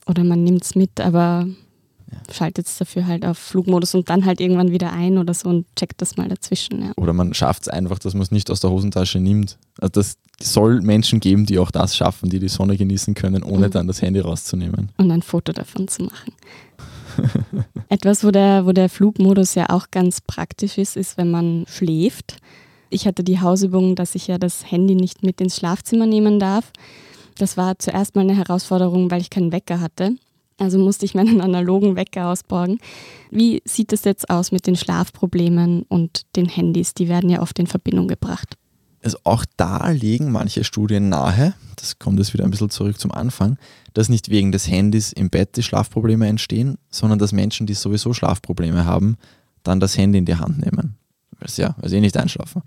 Oder 0.08 0.24
man 0.24 0.44
nimmt 0.44 0.64
es 0.64 0.76
mit, 0.76 1.00
aber 1.00 1.48
ja. 2.12 2.34
schaltet 2.34 2.68
es 2.68 2.78
dafür 2.78 3.08
halt 3.08 3.26
auf 3.26 3.38
Flugmodus 3.38 3.96
und 3.96 4.10
dann 4.10 4.26
halt 4.26 4.42
irgendwann 4.42 4.72
wieder 4.72 4.92
ein 4.94 5.18
oder 5.18 5.34
so 5.34 5.50
und 5.50 5.66
checkt 5.76 6.02
das 6.02 6.18
mal 6.18 6.28
dazwischen. 6.28 6.84
Ja. 6.84 6.92
Oder 6.98 7.14
man 7.14 7.34
schafft 7.34 7.64
es 7.64 7.68
einfach, 7.68 8.00
dass 8.00 8.14
man 8.14 8.24
es 8.24 8.32
nicht 8.32 8.52
aus 8.52 8.60
der 8.60 8.70
Hosentasche 8.70 9.20
nimmt. 9.20 9.58
Also 9.80 9.92
das 9.92 10.18
soll 10.42 10.82
Menschen 10.82 11.20
geben, 11.20 11.46
die 11.46 11.60
auch 11.60 11.72
das 11.72 11.96
schaffen, 11.96 12.30
die 12.30 12.40
die 12.40 12.50
Sonne 12.50 12.78
genießen 12.78 13.14
können, 13.14 13.44
ohne 13.44 13.68
mhm. 13.68 13.72
dann 13.72 13.88
das 13.88 14.02
Handy 14.02 14.20
rauszunehmen. 14.20 14.92
Und 14.98 15.12
ein 15.12 15.22
Foto 15.22 15.52
davon 15.52 15.88
zu 15.88 16.04
machen. 16.04 16.34
Etwas, 17.90 18.24
wo 18.24 18.32
der, 18.32 18.66
wo 18.66 18.72
der 18.72 18.90
Flugmodus 18.90 19.56
ja 19.56 19.70
auch 19.70 19.88
ganz 19.92 20.22
praktisch 20.22 20.78
ist, 20.78 20.98
ist, 20.98 21.18
wenn 21.18 21.32
man 21.32 21.66
schläft. 21.68 22.38
Ich 22.90 23.08
hatte 23.08 23.24
die 23.24 23.40
Hausübung, 23.40 23.96
dass 23.96 24.16
ich 24.16 24.28
ja 24.28 24.38
das 24.38 24.70
Handy 24.70 24.96
nicht 24.96 25.24
mit 25.24 25.40
ins 25.42 25.58
Schlafzimmer 25.58 26.06
nehmen 26.06 26.40
darf. 26.40 26.72
Das 27.38 27.58
war 27.58 27.80
zuerst 27.80 28.16
mal 28.16 28.22
eine 28.22 28.36
Herausforderung, 28.36 29.10
weil 29.10 29.22
ich 29.22 29.30
keinen 29.30 29.52
Wecker 29.52 29.80
hatte. 29.80 30.16
Also 30.62 30.78
musste 30.78 31.06
ich 31.06 31.16
meinen 31.16 31.42
analogen 31.42 31.96
Wecker 31.96 32.28
ausborgen. 32.28 32.78
Wie 33.32 33.64
sieht 33.66 33.92
es 33.94 34.04
jetzt 34.04 34.30
aus 34.30 34.52
mit 34.52 34.68
den 34.68 34.76
Schlafproblemen 34.76 35.82
und 35.90 36.22
den 36.36 36.48
Handys? 36.48 36.94
Die 36.94 37.10
werden 37.10 37.32
ja 37.32 37.42
oft 37.42 37.58
in 37.58 37.66
Verbindung 37.66 38.08
gebracht. 38.08 38.58
Also 39.04 39.18
auch 39.24 39.44
da 39.58 39.90
legen 39.90 40.32
manche 40.32 40.64
Studien 40.64 41.10
nahe, 41.10 41.56
das 41.78 41.98
kommt 41.98 42.20
jetzt 42.20 42.36
wieder 42.36 42.44
ein 42.44 42.52
bisschen 42.52 42.70
zurück 42.70 43.00
zum 43.00 43.12
Anfang, 43.12 43.58
dass 43.96 44.10
nicht 44.10 44.30
wegen 44.30 44.52
des 44.52 44.70
Handys 44.70 45.12
im 45.12 45.32
Bett 45.32 45.58
die 45.58 45.64
Schlafprobleme 45.64 46.28
entstehen, 46.28 46.78
sondern 46.92 47.18
dass 47.18 47.32
Menschen, 47.32 47.66
die 47.66 47.74
sowieso 47.74 48.14
Schlafprobleme 48.14 48.86
haben, 48.86 49.18
dann 49.64 49.80
das 49.80 49.98
Handy 49.98 50.20
in 50.20 50.26
die 50.26 50.36
Hand 50.36 50.60
nehmen. 50.60 50.96
Weil 51.40 51.50
sie 51.50 51.64
ja, 51.64 51.76
sie 51.82 51.98
eh 51.98 52.02
nicht 52.02 52.18
einschlafen. 52.18 52.62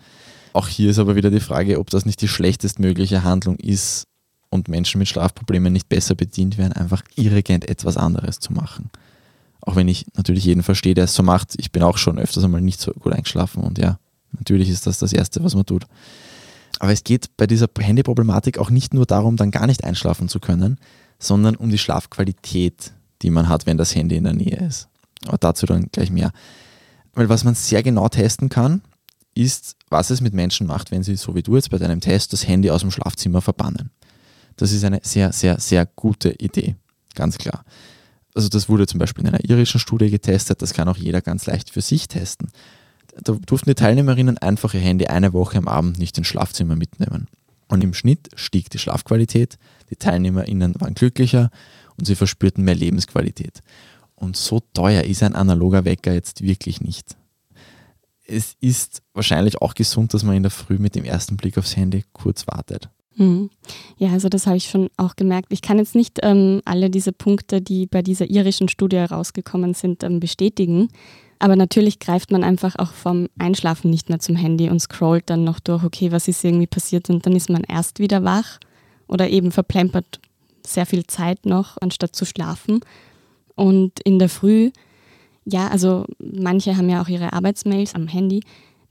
Auch 0.52 0.66
hier 0.66 0.90
ist 0.90 0.98
aber 0.98 1.14
wieder 1.14 1.30
die 1.30 1.38
Frage, 1.38 1.78
ob 1.78 1.90
das 1.90 2.06
nicht 2.06 2.20
die 2.20 2.28
schlechtestmögliche 2.28 3.22
Handlung 3.22 3.54
ist, 3.54 4.08
und 4.54 4.68
Menschen 4.68 5.00
mit 5.00 5.08
Schlafproblemen 5.08 5.72
nicht 5.72 5.88
besser 5.88 6.14
bedient 6.14 6.58
werden, 6.58 6.72
einfach 6.72 7.02
irrigent 7.16 7.68
etwas 7.68 7.96
anderes 7.96 8.38
zu 8.38 8.52
machen. 8.52 8.90
Auch 9.60 9.74
wenn 9.74 9.88
ich 9.88 10.06
natürlich 10.16 10.44
jeden 10.44 10.62
verstehe, 10.62 10.94
der 10.94 11.04
es 11.04 11.14
so 11.14 11.22
macht. 11.22 11.54
Ich 11.58 11.72
bin 11.72 11.82
auch 11.82 11.98
schon 11.98 12.18
öfters 12.18 12.44
einmal 12.44 12.60
nicht 12.60 12.80
so 12.80 12.92
gut 12.92 13.12
eingeschlafen 13.12 13.64
und 13.64 13.78
ja, 13.78 13.98
natürlich 14.32 14.68
ist 14.68 14.86
das 14.86 14.98
das 15.00 15.12
Erste, 15.12 15.42
was 15.42 15.54
man 15.54 15.66
tut. 15.66 15.86
Aber 16.78 16.92
es 16.92 17.02
geht 17.02 17.36
bei 17.36 17.46
dieser 17.46 17.68
Handyproblematik 17.76 18.58
auch 18.58 18.70
nicht 18.70 18.94
nur 18.94 19.06
darum, 19.06 19.36
dann 19.36 19.50
gar 19.50 19.66
nicht 19.66 19.82
einschlafen 19.82 20.28
zu 20.28 20.38
können, 20.38 20.78
sondern 21.18 21.56
um 21.56 21.70
die 21.70 21.78
Schlafqualität, 21.78 22.92
die 23.22 23.30
man 23.30 23.48
hat, 23.48 23.66
wenn 23.66 23.76
das 23.76 23.94
Handy 23.94 24.16
in 24.16 24.24
der 24.24 24.34
Nähe 24.34 24.56
ist. 24.56 24.88
Aber 25.26 25.38
dazu 25.38 25.66
dann 25.66 25.88
gleich 25.90 26.10
mehr. 26.10 26.30
Weil 27.12 27.28
was 27.28 27.42
man 27.42 27.54
sehr 27.54 27.82
genau 27.82 28.08
testen 28.08 28.48
kann, 28.48 28.82
ist, 29.34 29.76
was 29.88 30.10
es 30.10 30.20
mit 30.20 30.34
Menschen 30.34 30.66
macht, 30.66 30.90
wenn 30.90 31.02
sie, 31.02 31.16
so 31.16 31.34
wie 31.34 31.42
du 31.42 31.56
jetzt 31.56 31.70
bei 31.70 31.78
deinem 31.78 32.00
Test, 32.00 32.32
das 32.32 32.46
Handy 32.46 32.70
aus 32.70 32.82
dem 32.82 32.90
Schlafzimmer 32.90 33.40
verbannen. 33.40 33.90
Das 34.56 34.72
ist 34.72 34.84
eine 34.84 35.00
sehr, 35.02 35.32
sehr, 35.32 35.58
sehr 35.60 35.86
gute 35.86 36.32
Idee, 36.32 36.76
ganz 37.14 37.38
klar. 37.38 37.64
Also 38.34 38.48
das 38.48 38.68
wurde 38.68 38.86
zum 38.86 38.98
Beispiel 38.98 39.24
in 39.24 39.28
einer 39.28 39.48
irischen 39.48 39.80
Studie 39.80 40.10
getestet, 40.10 40.60
das 40.60 40.74
kann 40.74 40.88
auch 40.88 40.96
jeder 40.96 41.20
ganz 41.20 41.46
leicht 41.46 41.70
für 41.70 41.80
sich 41.80 42.08
testen. 42.08 42.50
Da 43.22 43.32
durften 43.32 43.70
die 43.70 43.74
Teilnehmerinnen 43.74 44.38
einfach 44.38 44.74
ihr 44.74 44.80
Handy 44.80 45.06
eine 45.06 45.32
Woche 45.32 45.58
am 45.58 45.68
Abend 45.68 45.98
nicht 45.98 46.18
ins 46.18 46.26
Schlafzimmer 46.26 46.74
mitnehmen. 46.74 47.28
Und 47.68 47.84
im 47.84 47.94
Schnitt 47.94 48.28
stieg 48.34 48.70
die 48.70 48.78
Schlafqualität, 48.78 49.56
die 49.90 49.96
TeilnehmerInnen 49.96 50.74
waren 50.80 50.94
glücklicher 50.94 51.50
und 51.96 52.06
sie 52.06 52.16
verspürten 52.16 52.64
mehr 52.64 52.74
Lebensqualität. 52.74 53.60
Und 54.14 54.36
so 54.36 54.60
teuer 54.72 55.04
ist 55.04 55.22
ein 55.22 55.34
analoger 55.34 55.84
Wecker 55.84 56.12
jetzt 56.12 56.42
wirklich 56.42 56.80
nicht. 56.80 57.16
Es 58.26 58.56
ist 58.60 59.02
wahrscheinlich 59.12 59.60
auch 59.60 59.74
gesund, 59.74 60.14
dass 60.14 60.22
man 60.22 60.36
in 60.36 60.42
der 60.42 60.50
Früh 60.50 60.78
mit 60.78 60.94
dem 60.94 61.04
ersten 61.04 61.36
Blick 61.36 61.58
aufs 61.58 61.76
Handy 61.76 62.04
kurz 62.12 62.46
wartet. 62.46 62.88
Mhm. 63.16 63.50
Ja, 63.98 64.10
also 64.10 64.28
das 64.28 64.46
habe 64.46 64.56
ich 64.56 64.64
schon 64.64 64.90
auch 64.96 65.16
gemerkt. 65.16 65.52
Ich 65.52 65.62
kann 65.62 65.78
jetzt 65.78 65.94
nicht 65.94 66.18
ähm, 66.22 66.60
alle 66.64 66.90
diese 66.90 67.12
Punkte, 67.12 67.60
die 67.60 67.86
bei 67.86 68.02
dieser 68.02 68.28
irischen 68.28 68.68
Studie 68.68 68.96
herausgekommen 68.96 69.74
sind, 69.74 70.02
ähm, 70.02 70.20
bestätigen. 70.20 70.88
Aber 71.38 71.56
natürlich 71.56 71.98
greift 71.98 72.30
man 72.30 72.44
einfach 72.44 72.76
auch 72.76 72.92
vom 72.92 73.28
Einschlafen 73.38 73.90
nicht 73.90 74.08
mehr 74.08 74.18
zum 74.18 74.36
Handy 74.36 74.70
und 74.70 74.80
scrollt 74.80 75.28
dann 75.28 75.44
noch 75.44 75.60
durch, 75.60 75.84
okay, 75.84 76.10
was 76.10 76.28
ist 76.28 76.44
irgendwie 76.44 76.66
passiert 76.66 77.10
und 77.10 77.26
dann 77.26 77.36
ist 77.36 77.50
man 77.50 77.64
erst 77.64 77.98
wieder 77.98 78.24
wach 78.24 78.58
oder 79.08 79.28
eben 79.28 79.50
verplempert 79.50 80.20
sehr 80.66 80.86
viel 80.86 81.06
Zeit 81.06 81.44
noch, 81.44 81.76
anstatt 81.80 82.16
zu 82.16 82.24
schlafen. 82.24 82.80
Und 83.54 84.00
in 84.00 84.18
der 84.18 84.28
Früh, 84.28 84.70
ja, 85.44 85.68
also 85.68 86.06
manche 86.18 86.76
haben 86.76 86.88
ja 86.88 87.02
auch 87.02 87.08
ihre 87.08 87.32
Arbeitsmails 87.32 87.94
am 87.94 88.08
Handy. 88.08 88.42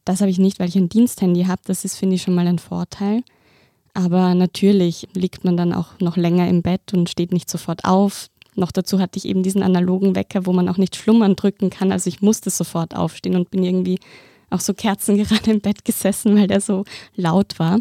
Das 0.05 0.21
habe 0.21 0.29
ich 0.29 0.37
nicht, 0.37 0.59
weil 0.59 0.69
ich 0.69 0.75
ein 0.75 0.89
Diensthandy 0.89 1.45
habe. 1.45 1.61
Das 1.65 1.83
ist, 1.85 1.97
finde 1.97 2.15
ich, 2.15 2.21
schon 2.21 2.35
mal 2.35 2.47
ein 2.47 2.59
Vorteil. 2.59 3.23
Aber 3.93 4.33
natürlich 4.33 5.07
liegt 5.13 5.43
man 5.43 5.55
dann 5.55 5.73
auch 5.73 5.99
noch 5.99 6.17
länger 6.17 6.47
im 6.47 6.61
Bett 6.61 6.93
und 6.93 7.09
steht 7.09 7.31
nicht 7.31 7.49
sofort 7.49 7.85
auf. 7.85 8.27
Noch 8.55 8.71
dazu 8.71 8.99
hatte 8.99 9.17
ich 9.17 9.25
eben 9.25 9.43
diesen 9.43 9.63
analogen 9.63 10.15
Wecker, 10.15 10.45
wo 10.45 10.53
man 10.53 10.69
auch 10.69 10.77
nicht 10.77 10.95
schlummern 10.95 11.35
drücken 11.35 11.69
kann. 11.69 11.91
Also 11.91 12.07
ich 12.07 12.21
musste 12.21 12.49
sofort 12.49 12.95
aufstehen 12.95 13.35
und 13.35 13.51
bin 13.51 13.63
irgendwie 13.63 13.99
auch 14.49 14.59
so 14.59 14.73
kerzengerade 14.73 15.51
im 15.51 15.61
Bett 15.61 15.85
gesessen, 15.85 16.35
weil 16.37 16.47
der 16.47 16.61
so 16.61 16.85
laut 17.15 17.57
war. 17.59 17.79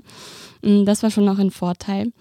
Mm, 0.63 0.85
das 0.85 1.03
war 1.03 1.11
schon 1.11 1.25
noch 1.25 1.39
ein 1.39 1.51
Vorteil. 1.51 2.13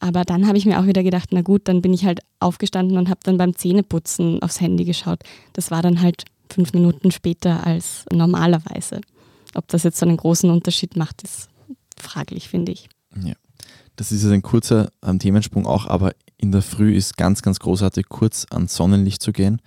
Aber 0.00 0.24
dann 0.24 0.48
habe 0.48 0.58
ich 0.58 0.66
mir 0.66 0.80
auch 0.80 0.86
wieder 0.86 1.04
gedacht, 1.04 1.28
na 1.30 1.42
gut, 1.42 1.68
dann 1.68 1.80
bin 1.80 1.94
ich 1.94 2.04
halt 2.04 2.20
aufgestanden 2.40 2.98
und 2.98 3.08
habe 3.08 3.20
dann 3.22 3.38
beim 3.38 3.54
Zähneputzen 3.54 4.42
aufs 4.42 4.60
Handy 4.60 4.84
geschaut. 4.84 5.20
Das 5.52 5.70
war 5.70 5.80
dann 5.80 6.02
halt 6.02 6.24
fünf 6.50 6.72
Minuten 6.72 7.12
später 7.12 7.64
als 7.64 8.04
normalerweise. 8.12 9.00
Ob 9.54 9.68
das 9.68 9.84
jetzt 9.84 9.98
so 9.98 10.06
einen 10.06 10.16
großen 10.16 10.50
Unterschied 10.50 10.96
macht, 10.96 11.22
ist 11.22 11.48
fraglich, 11.96 12.48
finde 12.48 12.72
ich. 12.72 12.88
Ja. 13.16 13.34
Das 13.96 14.12
ist 14.12 14.22
jetzt 14.22 14.32
ein 14.32 14.42
kurzer 14.42 14.90
ähm, 15.02 15.18
Themensprung 15.18 15.66
auch, 15.66 15.86
aber 15.86 16.12
in 16.38 16.52
der 16.52 16.62
Früh 16.62 16.94
ist 16.94 17.16
ganz, 17.16 17.42
ganz 17.42 17.60
großartig, 17.60 18.08
kurz 18.08 18.46
ans 18.50 18.74
Sonnenlicht 18.74 19.22
zu 19.22 19.32
gehen. 19.32 19.60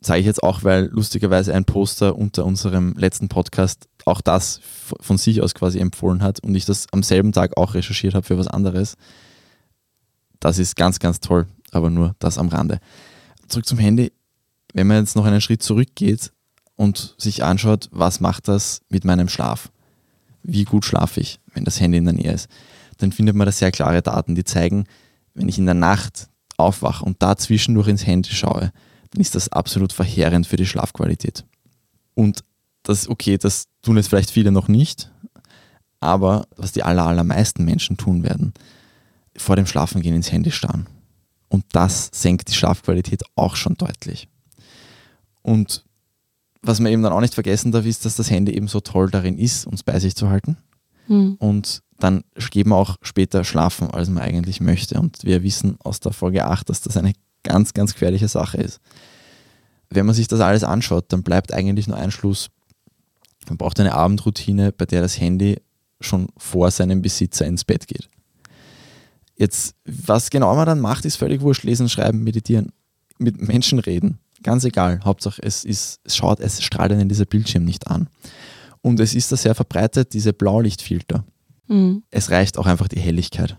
Sage 0.00 0.20
ich 0.20 0.26
jetzt 0.26 0.42
auch, 0.42 0.62
weil 0.62 0.86
lustigerweise 0.86 1.52
ein 1.52 1.64
Poster 1.64 2.16
unter 2.16 2.44
unserem 2.44 2.94
letzten 2.96 3.28
Podcast 3.28 3.88
auch 4.04 4.20
das 4.20 4.60
von 5.00 5.18
sich 5.18 5.42
aus 5.42 5.54
quasi 5.54 5.80
empfohlen 5.80 6.22
hat 6.22 6.40
und 6.40 6.54
ich 6.54 6.64
das 6.64 6.86
am 6.92 7.02
selben 7.02 7.32
Tag 7.32 7.56
auch 7.56 7.74
recherchiert 7.74 8.14
habe 8.14 8.26
für 8.26 8.38
was 8.38 8.46
anderes. 8.46 8.96
Das 10.38 10.58
ist 10.58 10.76
ganz, 10.76 11.00
ganz 11.00 11.20
toll, 11.20 11.46
aber 11.72 11.90
nur 11.90 12.14
das 12.20 12.38
am 12.38 12.48
Rande. 12.48 12.78
Zurück 13.48 13.66
zum 13.66 13.78
Handy. 13.78 14.12
Wenn 14.72 14.86
man 14.86 14.98
jetzt 14.98 15.16
noch 15.16 15.24
einen 15.24 15.40
Schritt 15.40 15.62
zurückgeht 15.62 16.32
und 16.76 17.14
sich 17.18 17.42
anschaut, 17.42 17.88
was 17.90 18.20
macht 18.20 18.48
das 18.48 18.82
mit 18.88 19.04
meinem 19.04 19.28
Schlaf? 19.28 19.70
Wie 20.48 20.64
gut 20.64 20.84
schlafe 20.84 21.20
ich, 21.20 21.40
wenn 21.54 21.64
das 21.64 21.80
Handy 21.80 21.98
in 21.98 22.04
der 22.04 22.14
Nähe 22.14 22.32
ist? 22.32 22.48
Dann 22.98 23.12
findet 23.12 23.34
man 23.34 23.46
da 23.46 23.52
sehr 23.52 23.72
klare 23.72 24.00
Daten, 24.00 24.34
die 24.34 24.44
zeigen, 24.44 24.84
wenn 25.34 25.48
ich 25.48 25.58
in 25.58 25.66
der 25.66 25.74
Nacht 25.74 26.28
aufwache 26.56 27.04
und 27.04 27.20
da 27.22 27.36
zwischendurch 27.36 27.88
ins 27.88 28.06
Handy 28.06 28.30
schaue, 28.30 28.72
dann 29.10 29.20
ist 29.20 29.34
das 29.34 29.48
absolut 29.50 29.92
verheerend 29.92 30.46
für 30.46 30.56
die 30.56 30.66
Schlafqualität. 30.66 31.44
Und 32.14 32.44
das, 32.84 33.08
okay, 33.08 33.36
das 33.36 33.66
tun 33.82 33.96
jetzt 33.96 34.08
vielleicht 34.08 34.30
viele 34.30 34.52
noch 34.52 34.68
nicht, 34.68 35.10
aber 36.00 36.46
was 36.56 36.72
die 36.72 36.84
aller, 36.84 37.06
allermeisten 37.06 37.64
Menschen 37.64 37.96
tun 37.96 38.22
werden, 38.22 38.54
vor 39.36 39.56
dem 39.56 39.66
Schlafengehen 39.66 40.14
ins 40.14 40.30
Handy 40.30 40.52
starren. 40.52 40.86
Und 41.48 41.64
das 41.72 42.10
senkt 42.12 42.48
die 42.48 42.54
Schlafqualität 42.54 43.22
auch 43.34 43.56
schon 43.56 43.74
deutlich. 43.74 44.28
Und 45.42 45.84
was 46.66 46.80
man 46.80 46.92
eben 46.92 47.02
dann 47.02 47.12
auch 47.12 47.20
nicht 47.20 47.34
vergessen 47.34 47.72
darf, 47.72 47.86
ist, 47.86 48.04
dass 48.04 48.16
das 48.16 48.30
Handy 48.30 48.52
eben 48.52 48.68
so 48.68 48.80
toll 48.80 49.10
darin 49.10 49.38
ist, 49.38 49.66
uns 49.66 49.82
bei 49.82 49.98
sich 49.98 50.16
zu 50.16 50.28
halten. 50.28 50.56
Mhm. 51.08 51.36
Und 51.38 51.82
dann 51.98 52.24
geht 52.50 52.66
man 52.66 52.78
auch 52.78 52.96
später 53.02 53.44
schlafen, 53.44 53.90
als 53.90 54.08
man 54.08 54.22
eigentlich 54.22 54.60
möchte. 54.60 54.98
Und 54.98 55.24
wir 55.24 55.42
wissen 55.42 55.76
aus 55.82 56.00
der 56.00 56.12
Folge 56.12 56.44
8, 56.44 56.68
dass 56.68 56.82
das 56.82 56.96
eine 56.96 57.12
ganz, 57.42 57.72
ganz 57.74 57.94
gefährliche 57.94 58.28
Sache 58.28 58.58
ist. 58.58 58.80
Wenn 59.88 60.06
man 60.06 60.14
sich 60.14 60.28
das 60.28 60.40
alles 60.40 60.64
anschaut, 60.64 61.06
dann 61.08 61.22
bleibt 61.22 61.54
eigentlich 61.54 61.86
nur 61.86 61.96
ein 61.96 62.10
Schluss. 62.10 62.48
Man 63.48 63.56
braucht 63.56 63.78
eine 63.78 63.94
Abendroutine, 63.94 64.72
bei 64.72 64.84
der 64.84 65.00
das 65.00 65.18
Handy 65.20 65.60
schon 66.00 66.28
vor 66.36 66.70
seinem 66.70 67.00
Besitzer 67.00 67.46
ins 67.46 67.64
Bett 67.64 67.86
geht. 67.86 68.10
Jetzt, 69.36 69.76
was 69.84 70.30
genau 70.30 70.54
man 70.56 70.66
dann 70.66 70.80
macht, 70.80 71.04
ist 71.04 71.16
völlig 71.16 71.40
wurscht. 71.40 71.62
Lesen, 71.62 71.88
schreiben, 71.88 72.24
meditieren, 72.24 72.72
mit 73.18 73.40
Menschen 73.40 73.78
reden. 73.78 74.18
Ganz 74.46 74.62
egal. 74.62 75.00
Hauptsache, 75.04 75.42
es, 75.42 75.64
ist, 75.64 75.98
es 76.04 76.16
schaut, 76.16 76.38
es 76.38 76.62
strahlt 76.62 76.92
einen 76.92 77.08
dieser 77.08 77.24
Bildschirm 77.24 77.64
nicht 77.64 77.88
an. 77.88 78.08
Und 78.80 79.00
es 79.00 79.12
ist 79.12 79.32
da 79.32 79.36
sehr 79.36 79.56
verbreitet, 79.56 80.14
diese 80.14 80.32
Blaulichtfilter. 80.32 81.24
Mhm. 81.66 82.04
Es 82.12 82.30
reicht 82.30 82.56
auch 82.56 82.66
einfach 82.66 82.86
die 82.86 83.00
Helligkeit, 83.00 83.56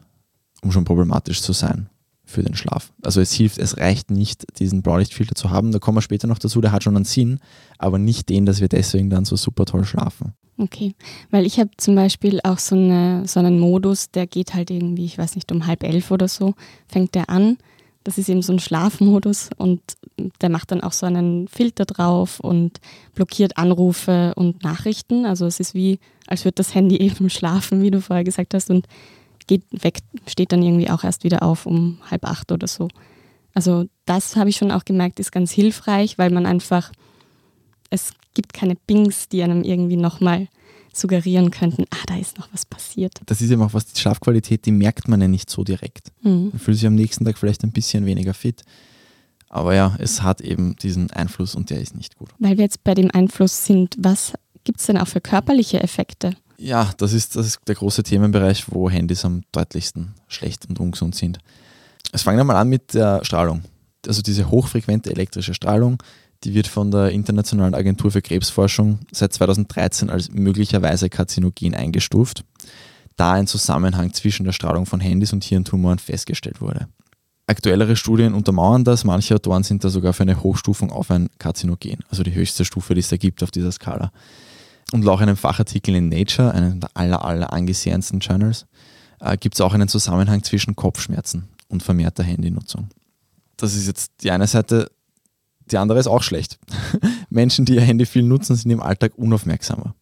um 0.62 0.72
schon 0.72 0.86
problematisch 0.86 1.42
zu 1.42 1.52
sein 1.52 1.90
für 2.24 2.42
den 2.42 2.56
Schlaf. 2.56 2.94
Also 3.04 3.20
es 3.20 3.34
hilft, 3.34 3.58
es 3.58 3.76
reicht 3.76 4.12
nicht, 4.12 4.46
diesen 4.60 4.82
Blaulichtfilter 4.82 5.36
zu 5.36 5.50
haben. 5.50 5.74
Da 5.74 5.80
kommen 5.80 5.98
wir 5.98 6.02
später 6.02 6.26
noch 6.26 6.40
dazu, 6.40 6.62
der 6.62 6.72
hat 6.72 6.84
schon 6.84 6.96
einen 6.96 7.04
Sinn, 7.04 7.40
aber 7.78 8.00
nicht 8.00 8.30
den, 8.30 8.46
dass 8.46 8.62
wir 8.62 8.70
deswegen 8.70 9.10
dann 9.10 9.26
so 9.26 9.36
super 9.36 9.66
toll 9.66 9.84
schlafen. 9.84 10.36
Okay, 10.58 10.96
weil 11.32 11.46
ich 11.46 11.60
habe 11.60 11.72
zum 11.76 11.96
Beispiel 11.96 12.40
auch 12.46 12.60
so, 12.60 12.78
eine, 12.78 13.28
so 13.28 13.42
einen 13.42 13.60
Modus, 13.60 14.10
der 14.12 14.26
geht 14.26 14.54
halt 14.54 14.72
irgendwie, 14.72 15.04
ich 15.04 15.18
weiß 15.18 15.36
nicht, 15.36 15.52
um 15.52 15.68
halb 15.68 15.84
elf 15.84 16.12
oder 16.12 16.30
so, 16.30 16.54
fängt 16.88 17.14
der 17.14 17.30
an. 17.30 17.58
Das 18.08 18.18
ist 18.18 18.30
eben 18.30 18.42
so 18.42 18.54
ein 18.54 18.60
Schlafmodus 18.60 19.50
und 19.58 19.82
der 20.40 20.48
macht 20.48 20.72
dann 20.72 20.80
auch 20.80 20.94
so 20.94 21.06
einen 21.06 21.50
Filter 21.50 21.84
drauf 21.84 22.40
und 22.40 22.80
blockiert 23.14 23.58
Anrufe 23.58 24.32
und 24.38 24.64
Nachrichten. 24.64 25.26
Also 25.26 25.46
es 25.46 25.60
ist 25.60 25.74
wie, 25.74 26.00
als 26.26 26.46
würde 26.46 26.56
das 26.56 26.74
Handy 26.74 26.96
eben 27.02 27.30
schlafen, 27.30 27.82
wie 27.82 27.92
du 27.92 28.00
vorher 28.00 28.24
gesagt 28.24 28.54
hast, 28.54 28.70
und 28.70 28.88
geht 29.46 29.64
weg, 29.72 30.00
steht 30.26 30.54
dann 30.54 30.64
irgendwie 30.64 30.90
auch 30.90 31.04
erst 31.04 31.26
wieder 31.26 31.44
auf 31.44 31.66
um 31.66 31.98
halb 32.10 32.24
acht 32.24 32.54
oder 32.54 32.68
so. 32.68 32.88
Also 33.54 33.88
das 34.06 34.38
habe 34.38 34.52
ich 34.52 34.56
schon 34.56 34.72
auch 34.72 34.86
gemerkt, 34.86 35.20
ist 35.20 35.34
ganz 35.34 35.52
hilfreich, 35.52 36.18
weil 36.18 36.30
man 36.30 36.46
einfach 36.46 36.94
es 37.90 38.14
gibt 38.34 38.54
keine 38.54 38.76
Bings, 38.88 39.28
die 39.28 39.44
einem 39.44 39.64
irgendwie 39.64 39.98
nochmal 39.98 40.48
suggerieren 41.00 41.52
könnten, 41.52 41.86
ah, 41.92 42.04
da 42.08 42.18
ist 42.18 42.38
noch 42.38 42.48
was 42.52 42.66
passiert. 42.66 43.14
Das 43.26 43.42
ist 43.42 43.52
eben 43.52 43.62
auch 43.62 43.74
was, 43.74 43.86
die 43.86 44.00
Schlafqualität, 44.00 44.66
die 44.66 44.72
merkt 44.72 45.08
man 45.08 45.22
ja 45.22 45.28
nicht 45.28 45.50
so 45.50 45.64
direkt. 45.64 46.12
Mhm. 46.22 46.50
Man 46.52 46.60
fühlt 46.60 46.78
sich 46.78 46.88
am 46.88 46.96
nächsten 46.96 47.26
Tag 47.26 47.38
vielleicht 47.38 47.64
ein 47.64 47.72
bisschen 47.72 48.06
weniger 48.06 48.34
fit. 48.34 48.64
Aber 49.50 49.74
ja, 49.74 49.96
es 50.00 50.22
hat 50.24 50.42
eben 50.42 50.76
diesen 50.76 51.10
Einfluss 51.12 51.56
und 51.56 51.70
der 51.70 51.80
ist 51.80 51.96
nicht 51.96 52.18
gut. 52.18 52.30
Weil 52.40 52.58
wir 52.58 52.64
jetzt 52.64 52.84
bei 52.84 52.94
dem 52.94 53.10
Einfluss 53.12 53.66
sind, 53.66 53.96
was 53.98 54.34
gibt 54.64 54.80
es 54.80 54.88
denn 54.88 54.98
auch 54.98 55.08
für 55.08 55.22
körperliche 55.22 55.82
Effekte? 55.82 56.36
Ja, 56.58 56.92
das 56.98 57.14
ist, 57.14 57.36
das 57.36 57.46
ist 57.46 57.60
der 57.68 57.76
große 57.76 58.04
Themenbereich, 58.04 58.66
wo 58.70 58.90
Handys 58.90 59.24
am 59.24 59.44
deutlichsten 59.52 60.16
schlecht 60.28 60.68
und 60.68 60.80
ungesund 60.80 61.16
sind. 61.16 61.40
Es 62.12 62.24
fangen 62.24 62.38
wir 62.38 62.44
mal 62.44 62.60
an 62.60 62.68
mit 62.68 62.94
der 62.94 63.24
Strahlung. 63.24 63.64
Also 64.06 64.22
diese 64.22 64.50
hochfrequente 64.50 65.12
elektrische 65.12 65.54
Strahlung, 65.54 66.02
die 66.44 66.54
wird 66.54 66.68
von 66.68 66.92
der 66.92 67.12
Internationalen 67.12 67.74
Agentur 67.74 68.12
für 68.12 68.22
Krebsforschung 68.22 69.00
seit 69.12 69.34
2013 69.34 70.10
als 70.10 70.32
möglicherweise 70.32 71.10
karzinogen 71.10 71.76
eingestuft, 71.76 72.44
da 73.16 73.34
ein 73.34 73.48
Zusammenhang 73.48 74.14
zwischen 74.14 74.46
der 74.46 74.52
Strahlung 74.54 74.86
von 74.86 75.00
Handys 75.00 75.34
und 75.34 75.44
Hirntumoren 75.44 76.00
festgestellt 76.00 76.62
wurde. 76.62 76.88
Aktuellere 77.48 77.96
Studien 77.96 78.34
untermauern 78.34 78.84
das, 78.84 79.06
manche 79.06 79.34
Autoren 79.34 79.64
sind 79.64 79.84
da 79.84 79.90
sogar 79.90 80.14
für 80.14 80.24
eine 80.24 80.44
Hochstufung 80.44 80.92
auf 80.92 81.10
ein 81.12 81.30
Karzinogen, 81.40 82.00
also 82.10 82.22
die 82.22 82.36
höchste 82.36 82.66
Stufe, 82.66 82.94
die 82.94 83.00
es 83.00 83.08
da 83.08 83.18
gibt 83.18 83.42
auf 83.42 83.52
dieser 83.52 83.72
Skala. 83.72 84.12
Und 84.92 85.04
laut 85.04 85.22
einem 85.22 85.38
Fachartikel 85.38 85.96
in 85.96 86.10
Nature, 86.10 86.54
einem 86.54 86.80
der 86.80 86.90
aller, 86.94 87.24
aller 87.24 87.52
angesehensten 87.52 88.20
Journals, 88.20 88.66
äh, 89.20 89.38
gibt 89.38 89.56
es 89.56 89.62
auch 89.62 89.74
einen 89.74 89.88
Zusammenhang 89.88 90.44
zwischen 90.44 90.76
Kopfschmerzen 90.76 91.48
und 91.70 91.84
vermehrter 91.84 92.24
Handynutzung. 92.24 92.90
Das 93.56 93.76
ist 93.76 93.88
jetzt 93.88 94.12
die 94.22 94.32
eine 94.32 94.48
Seite 94.48 94.92
die 95.72 95.78
andere 95.78 96.00
ist 96.00 96.08
auch 96.08 96.24
schlecht. 96.24 96.60
Menschen, 97.30 97.66
die 97.66 97.76
ihr 97.76 97.82
Handy 97.82 98.06
viel 98.06 98.24
nutzen, 98.24 98.56
sind 98.56 98.72
im 98.72 98.82
Alltag 98.82 99.14
unaufmerksamer. 99.18 99.94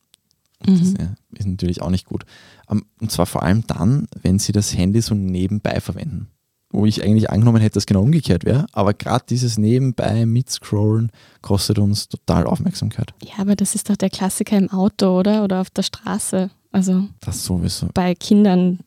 Mhm. 0.65 0.95
das 1.32 1.39
ist 1.39 1.47
natürlich 1.47 1.82
auch 1.82 1.89
nicht 1.89 2.06
gut. 2.06 2.25
Ähm, 2.69 2.86
und 2.99 3.12
zwar 3.12 3.25
vor 3.25 3.43
allem 3.43 3.65
dann, 3.67 4.08
wenn 4.21 4.39
sie 4.39 4.51
das 4.51 4.75
Handy 4.75 5.01
so 5.01 5.13
nebenbei 5.13 5.80
verwenden. 5.80 6.28
Wo 6.71 6.86
ich 6.86 7.04
eigentlich 7.04 7.30
angenommen 7.30 7.62
hätte, 7.62 7.75
dass 7.75 7.86
genau 7.86 8.01
umgekehrt 8.01 8.43
wäre. 8.43 8.65
Aber 8.73 8.93
gerade 8.93 9.25
dieses 9.30 9.58
Nebenbei 9.58 10.25
mitscrollen 10.25 11.12
kostet 11.41 11.80
uns 11.80 12.10
total 12.10 12.45
Aufmerksamkeit. 12.47 13.13
Ja, 13.23 13.36
aber 13.38 13.56
das 13.56 13.75
ist 13.75 13.89
doch 13.89 13.95
der 13.95 14.10
Klassiker 14.10 14.58
im 14.58 14.69
Auto, 14.71 15.17
oder? 15.19 15.43
Oder 15.43 15.62
auf 15.62 15.69
der 15.69 15.84
Straße. 15.84 16.49
Also 16.71 17.08
das 17.21 17.45
sowieso. 17.45 17.88
Bei 17.93 18.13
Kindern, 18.15 18.80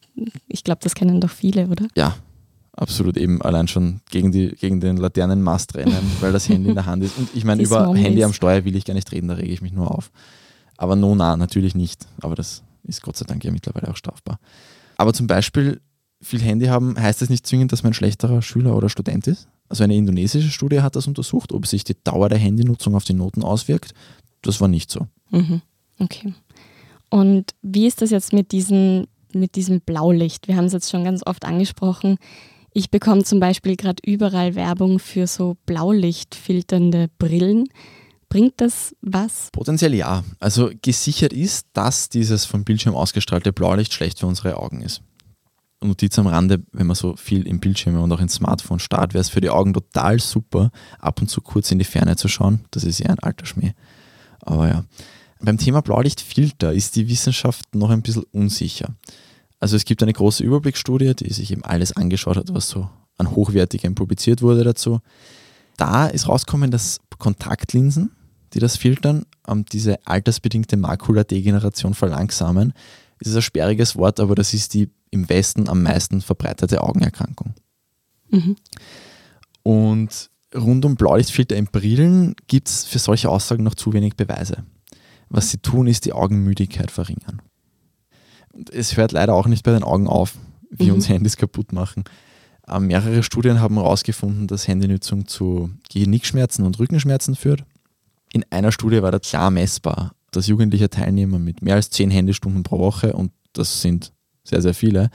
ich 0.48 0.64
glaube, 0.64 0.80
das 0.82 0.94
kennen 0.94 1.20
doch 1.20 1.30
viele, 1.30 1.68
oder? 1.68 1.86
Ja, 1.96 2.16
absolut 2.78 3.16
eben 3.16 3.42
allein 3.42 3.68
schon 3.68 4.00
gegen, 4.10 4.32
die, 4.32 4.50
gegen 4.50 4.80
den 4.80 4.96
Laternenmast 4.96 5.74
rennen, 5.74 6.10
weil 6.20 6.32
das 6.32 6.48
Handy 6.48 6.70
in 6.70 6.74
der 6.74 6.86
Hand 6.86 7.02
ist. 7.02 7.18
Und 7.18 7.28
ich 7.34 7.44
meine, 7.44 7.62
über. 7.62 7.94
Handy 7.94 8.22
am 8.24 8.32
Steuer 8.32 8.64
will 8.64 8.76
ich 8.76 8.84
gar 8.84 8.94
nicht 8.94 9.12
reden, 9.12 9.28
da 9.28 9.34
rege 9.34 9.52
ich 9.52 9.62
mich 9.62 9.72
nur 9.72 9.90
auf. 9.90 10.10
Aber 10.76 10.96
no, 10.96 11.14
na, 11.14 11.36
natürlich 11.36 11.74
nicht. 11.74 12.06
Aber 12.20 12.34
das 12.34 12.62
ist 12.84 13.02
Gott 13.02 13.16
sei 13.16 13.26
Dank 13.26 13.44
ja 13.44 13.50
mittlerweile 13.50 13.88
auch 13.88 13.96
strafbar. 13.96 14.38
Aber 14.96 15.12
zum 15.12 15.26
Beispiel, 15.26 15.80
viel 16.20 16.40
Handy 16.40 16.66
haben, 16.66 16.98
heißt 16.98 17.20
das 17.22 17.30
nicht 17.30 17.46
zwingend, 17.46 17.72
dass 17.72 17.82
man 17.82 17.90
ein 17.90 17.94
schlechterer 17.94 18.42
Schüler 18.42 18.76
oder 18.76 18.88
Student 18.88 19.26
ist? 19.26 19.48
Also 19.68 19.84
eine 19.84 19.96
indonesische 19.96 20.50
Studie 20.50 20.80
hat 20.80 20.96
das 20.96 21.06
untersucht, 21.06 21.52
ob 21.52 21.66
sich 21.66 21.84
die 21.84 21.96
Dauer 22.02 22.28
der 22.28 22.38
Handynutzung 22.38 22.94
auf 22.94 23.04
die 23.04 23.12
Noten 23.12 23.42
auswirkt. 23.42 23.92
Das 24.42 24.60
war 24.60 24.68
nicht 24.68 24.90
so. 24.90 25.06
Mhm. 25.30 25.60
Okay. 25.98 26.34
Und 27.10 27.52
wie 27.62 27.86
ist 27.86 28.02
das 28.02 28.10
jetzt 28.10 28.32
mit, 28.32 28.52
diesen, 28.52 29.06
mit 29.32 29.56
diesem 29.56 29.80
Blaulicht? 29.80 30.48
Wir 30.48 30.56
haben 30.56 30.66
es 30.66 30.72
jetzt 30.72 30.90
schon 30.90 31.04
ganz 31.04 31.22
oft 31.26 31.44
angesprochen. 31.44 32.18
Ich 32.72 32.90
bekomme 32.90 33.24
zum 33.24 33.40
Beispiel 33.40 33.76
gerade 33.76 34.02
überall 34.04 34.54
Werbung 34.54 34.98
für 34.98 35.26
so 35.26 35.56
Blaulichtfilternde 35.66 37.08
Brillen. 37.18 37.68
Bringt 38.28 38.60
das 38.60 38.94
was? 39.00 39.48
Potenziell 39.52 39.94
ja. 39.94 40.22
Also 40.38 40.70
gesichert 40.82 41.32
ist, 41.32 41.66
dass 41.72 42.08
dieses 42.08 42.44
vom 42.44 42.64
Bildschirm 42.64 42.94
ausgestrahlte 42.94 43.52
Blaulicht 43.52 43.94
schlecht 43.94 44.20
für 44.20 44.26
unsere 44.26 44.58
Augen 44.58 44.82
ist. 44.82 45.02
Notiz 45.80 46.18
am 46.18 46.26
Rande, 46.26 46.62
wenn 46.72 46.88
man 46.88 46.96
so 46.96 47.16
viel 47.16 47.46
im 47.46 47.60
Bildschirm 47.60 47.96
und 48.02 48.12
auch 48.12 48.20
im 48.20 48.28
Smartphone 48.28 48.80
starrt, 48.80 49.14
wäre 49.14 49.22
es 49.22 49.30
für 49.30 49.40
die 49.40 49.50
Augen 49.50 49.72
total 49.72 50.18
super, 50.18 50.70
ab 50.98 51.20
und 51.20 51.28
zu 51.28 51.40
kurz 51.40 51.70
in 51.70 51.78
die 51.78 51.84
Ferne 51.84 52.16
zu 52.16 52.28
schauen. 52.28 52.64
Das 52.72 52.84
ist 52.84 52.98
ja 52.98 53.06
ein 53.06 53.18
alter 53.20 53.46
Schmäh. 53.46 53.72
Aber 54.40 54.68
ja. 54.68 54.84
Beim 55.40 55.56
Thema 55.56 55.82
Blaulichtfilter 55.82 56.72
ist 56.72 56.96
die 56.96 57.08
Wissenschaft 57.08 57.74
noch 57.74 57.90
ein 57.90 58.02
bisschen 58.02 58.24
unsicher. 58.32 58.96
Also 59.60 59.76
es 59.76 59.84
gibt 59.84 60.02
eine 60.02 60.12
große 60.12 60.44
Überblicksstudie, 60.44 61.14
die 61.14 61.32
sich 61.32 61.50
eben 61.50 61.64
alles 61.64 61.92
angeschaut 61.92 62.36
hat, 62.36 62.54
was 62.54 62.68
so 62.68 62.88
an 63.16 63.32
Hochwertigem 63.32 63.94
publiziert 63.94 64.42
wurde 64.42 64.64
dazu. 64.64 65.00
Da 65.76 66.06
ist 66.06 66.28
rausgekommen, 66.28 66.70
dass 66.70 67.00
Kontaktlinsen, 67.18 68.12
die 68.54 68.60
das 68.60 68.76
filtern, 68.76 69.26
diese 69.72 70.06
altersbedingte 70.06 70.76
Makuladegeneration 70.76 71.94
verlangsamen. 71.94 72.72
Das 73.18 73.28
ist 73.28 73.36
ein 73.36 73.42
sperriges 73.42 73.96
Wort, 73.96 74.20
aber 74.20 74.34
das 74.34 74.54
ist 74.54 74.74
die 74.74 74.90
im 75.10 75.28
Westen 75.28 75.68
am 75.68 75.82
meisten 75.82 76.20
verbreitete 76.20 76.82
Augenerkrankung. 76.82 77.54
Mhm. 78.30 78.56
Und 79.62 80.30
rund 80.54 80.84
um 80.84 80.94
Blaulichtfilter 80.96 81.56
in 81.56 81.66
Brillen 81.66 82.36
gibt 82.46 82.68
es 82.68 82.84
für 82.84 82.98
solche 82.98 83.28
Aussagen 83.28 83.64
noch 83.64 83.74
zu 83.74 83.92
wenig 83.92 84.16
Beweise. 84.16 84.64
Was 85.28 85.50
sie 85.50 85.58
tun, 85.58 85.86
ist 85.86 86.04
die 86.04 86.12
Augenmüdigkeit 86.12 86.90
verringern. 86.90 87.42
Es 88.72 88.96
hört 88.96 89.12
leider 89.12 89.34
auch 89.34 89.46
nicht 89.46 89.64
bei 89.64 89.72
den 89.72 89.82
Augen 89.82 90.08
auf, 90.08 90.34
wie 90.70 90.88
mhm. 90.88 90.94
uns 90.94 91.08
Handys 91.08 91.36
kaputt 91.36 91.72
machen. 91.72 92.04
Ähm, 92.66 92.88
mehrere 92.88 93.22
Studien 93.22 93.60
haben 93.60 93.76
herausgefunden, 93.76 94.46
dass 94.46 94.68
Handynutzung 94.68 95.26
zu 95.26 95.70
Genickschmerzen 95.90 96.64
und 96.64 96.78
Rückenschmerzen 96.78 97.34
führt. 97.34 97.64
In 98.32 98.44
einer 98.50 98.72
Studie 98.72 99.02
war 99.02 99.10
da 99.10 99.18
klar 99.18 99.50
messbar, 99.50 100.12
dass 100.30 100.46
jugendliche 100.46 100.90
Teilnehmer 100.90 101.38
mit 101.38 101.62
mehr 101.62 101.76
als 101.76 101.90
10 101.90 102.10
Handystunden 102.10 102.62
pro 102.62 102.78
Woche, 102.78 103.14
und 103.14 103.32
das 103.54 103.80
sind 103.80 104.12
sehr, 104.44 104.60
sehr 104.60 104.74
viele, 104.74 105.10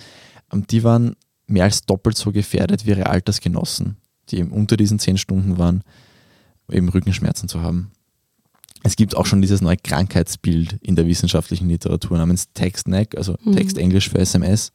ähm, 0.52 0.66
die 0.68 0.84
waren 0.84 1.16
mehr 1.46 1.66
als 1.66 1.86
doppelt 1.86 2.18
so 2.18 2.32
gefährdet 2.32 2.86
wie 2.86 2.92
ihre 2.92 3.08
Altersgenossen, 3.08 3.98
die 4.30 4.40
eben 4.40 4.52
unter 4.52 4.78
diesen 4.78 4.98
10 4.98 5.18
Stunden 5.18 5.58
waren, 5.58 5.84
eben 6.72 6.90
Rückenschmerzen 6.90 7.50
zu 7.50 7.62
haben. 7.62 7.92
Es 8.84 8.98
gibt 8.98 9.16
auch 9.16 9.26
schon 9.26 9.42
dieses 9.42 9.62
neue 9.62 9.78
Krankheitsbild 9.78 10.78
in 10.82 10.96
der 10.96 11.08
wissenschaftlichen 11.08 11.70
Literatur 11.70 12.18
namens 12.18 12.50
Text-Neck, 12.54 13.18
also 13.18 13.36
mhm. 13.44 13.56
Text-Englisch 13.56 14.10
für 14.10 14.20
SMS. 14.20 14.74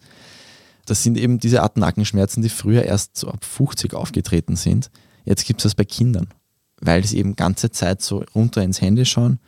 Das 0.86 1.02
sind 1.02 1.18
eben 1.18 1.38
diese 1.38 1.62
Art 1.62 1.76
Nackenschmerzen, 1.76 2.42
die 2.42 2.48
früher 2.48 2.82
erst 2.82 3.18
so 3.18 3.28
ab 3.28 3.44
50 3.44 3.92
aufgetreten 3.92 4.56
sind. 4.56 4.90
Jetzt 5.26 5.44
gibt 5.44 5.60
es 5.60 5.64
das 5.64 5.74
bei 5.74 5.84
Kindern, 5.84 6.28
weil 6.80 7.04
sie 7.04 7.18
eben 7.18 7.36
ganze 7.36 7.70
Zeit 7.70 8.00
so 8.00 8.24
runter 8.34 8.62
ins 8.62 8.80
Handy 8.80 9.04
schauen 9.04 9.38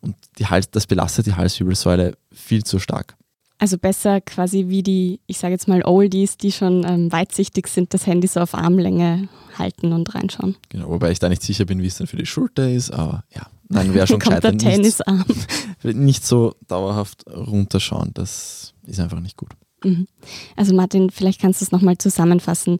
und 0.00 0.16
die 0.38 0.46
Hals, 0.46 0.70
das 0.70 0.86
belastet 0.86 1.26
die 1.26 1.34
Halswirbelsäule 1.34 2.16
viel 2.32 2.64
zu 2.64 2.80
stark. 2.80 3.16
Also 3.60 3.76
besser 3.76 4.20
quasi 4.20 4.66
wie 4.68 4.84
die, 4.84 5.20
ich 5.26 5.38
sage 5.38 5.52
jetzt 5.52 5.66
mal 5.66 5.84
Oldies, 5.84 6.36
die 6.36 6.52
schon 6.52 6.84
ähm, 6.84 7.10
weitsichtig 7.10 7.66
sind, 7.66 7.92
das 7.92 8.06
Handy 8.06 8.28
so 8.28 8.40
auf 8.40 8.54
Armlänge 8.54 9.28
halten 9.56 9.92
und 9.92 10.14
reinschauen. 10.14 10.56
Genau, 10.68 10.90
wobei 10.90 11.10
ich 11.10 11.18
da 11.18 11.28
nicht 11.28 11.42
sicher 11.42 11.64
bin, 11.64 11.82
wie 11.82 11.88
es 11.88 11.98
dann 11.98 12.06
für 12.06 12.16
die 12.16 12.26
Schulter 12.26 12.70
ist, 12.70 12.92
aber 12.92 13.24
ja, 13.34 13.46
dann 13.68 13.94
wäre 13.94 14.06
schon 14.06 14.18
Kommt 14.20 14.44
der 14.44 14.56
Tennisarm. 14.56 15.24
Nicht, 15.82 15.96
nicht 15.96 16.26
so 16.26 16.54
dauerhaft 16.66 17.24
runterschauen, 17.28 18.10
das 18.14 18.74
ist 18.84 18.98
einfach 18.98 19.20
nicht 19.20 19.36
gut. 19.36 19.50
Mhm. 19.84 20.08
Also 20.56 20.74
Martin, 20.74 21.10
vielleicht 21.10 21.40
kannst 21.40 21.60
du 21.60 21.64
es 21.64 21.70
nochmal 21.72 21.98
zusammenfassen. 21.98 22.78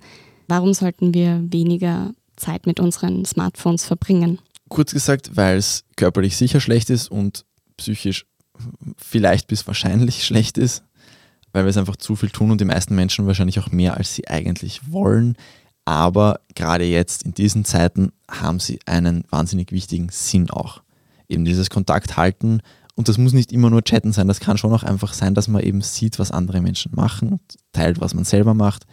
Warum 0.48 0.74
sollten 0.74 1.14
wir 1.14 1.44
weniger 1.44 2.12
Zeit 2.36 2.66
mit 2.66 2.80
unseren 2.80 3.24
Smartphones 3.24 3.84
verbringen? 3.84 4.40
Kurz 4.68 4.92
gesagt, 4.92 5.36
weil 5.36 5.58
es 5.58 5.84
körperlich 5.96 6.36
sicher 6.36 6.60
schlecht 6.60 6.90
ist 6.90 7.08
und 7.08 7.44
psychisch 7.76 8.26
vielleicht 8.96 9.46
bis 9.46 9.66
wahrscheinlich 9.66 10.24
schlecht 10.26 10.58
ist, 10.58 10.82
weil 11.52 11.64
wir 11.64 11.70
es 11.70 11.76
einfach 11.76 11.96
zu 11.96 12.16
viel 12.16 12.30
tun 12.30 12.50
und 12.50 12.60
die 12.60 12.66
meisten 12.66 12.94
Menschen 12.94 13.26
wahrscheinlich 13.26 13.60
auch 13.60 13.70
mehr, 13.70 13.96
als 13.96 14.14
sie 14.14 14.26
eigentlich 14.28 14.90
wollen. 14.90 15.36
Aber 15.88 16.40
gerade 16.54 16.84
jetzt 16.84 17.22
in 17.22 17.32
diesen 17.32 17.64
Zeiten 17.64 18.12
haben 18.30 18.60
sie 18.60 18.78
einen 18.84 19.24
wahnsinnig 19.30 19.72
wichtigen 19.72 20.10
Sinn 20.10 20.50
auch. 20.50 20.82
Eben 21.30 21.46
dieses 21.46 21.70
Kontakt 21.70 22.18
halten. 22.18 22.60
Und 22.94 23.08
das 23.08 23.16
muss 23.16 23.32
nicht 23.32 23.52
immer 23.52 23.70
nur 23.70 23.82
chatten 23.82 24.12
sein, 24.12 24.28
das 24.28 24.38
kann 24.38 24.58
schon 24.58 24.74
auch 24.74 24.82
einfach 24.82 25.14
sein, 25.14 25.34
dass 25.34 25.48
man 25.48 25.62
eben 25.62 25.80
sieht, 25.80 26.18
was 26.18 26.30
andere 26.30 26.60
Menschen 26.60 26.92
machen, 26.94 27.40
teilt, 27.72 28.02
was 28.02 28.12
man 28.12 28.24
selber 28.24 28.52
macht. 28.52 28.84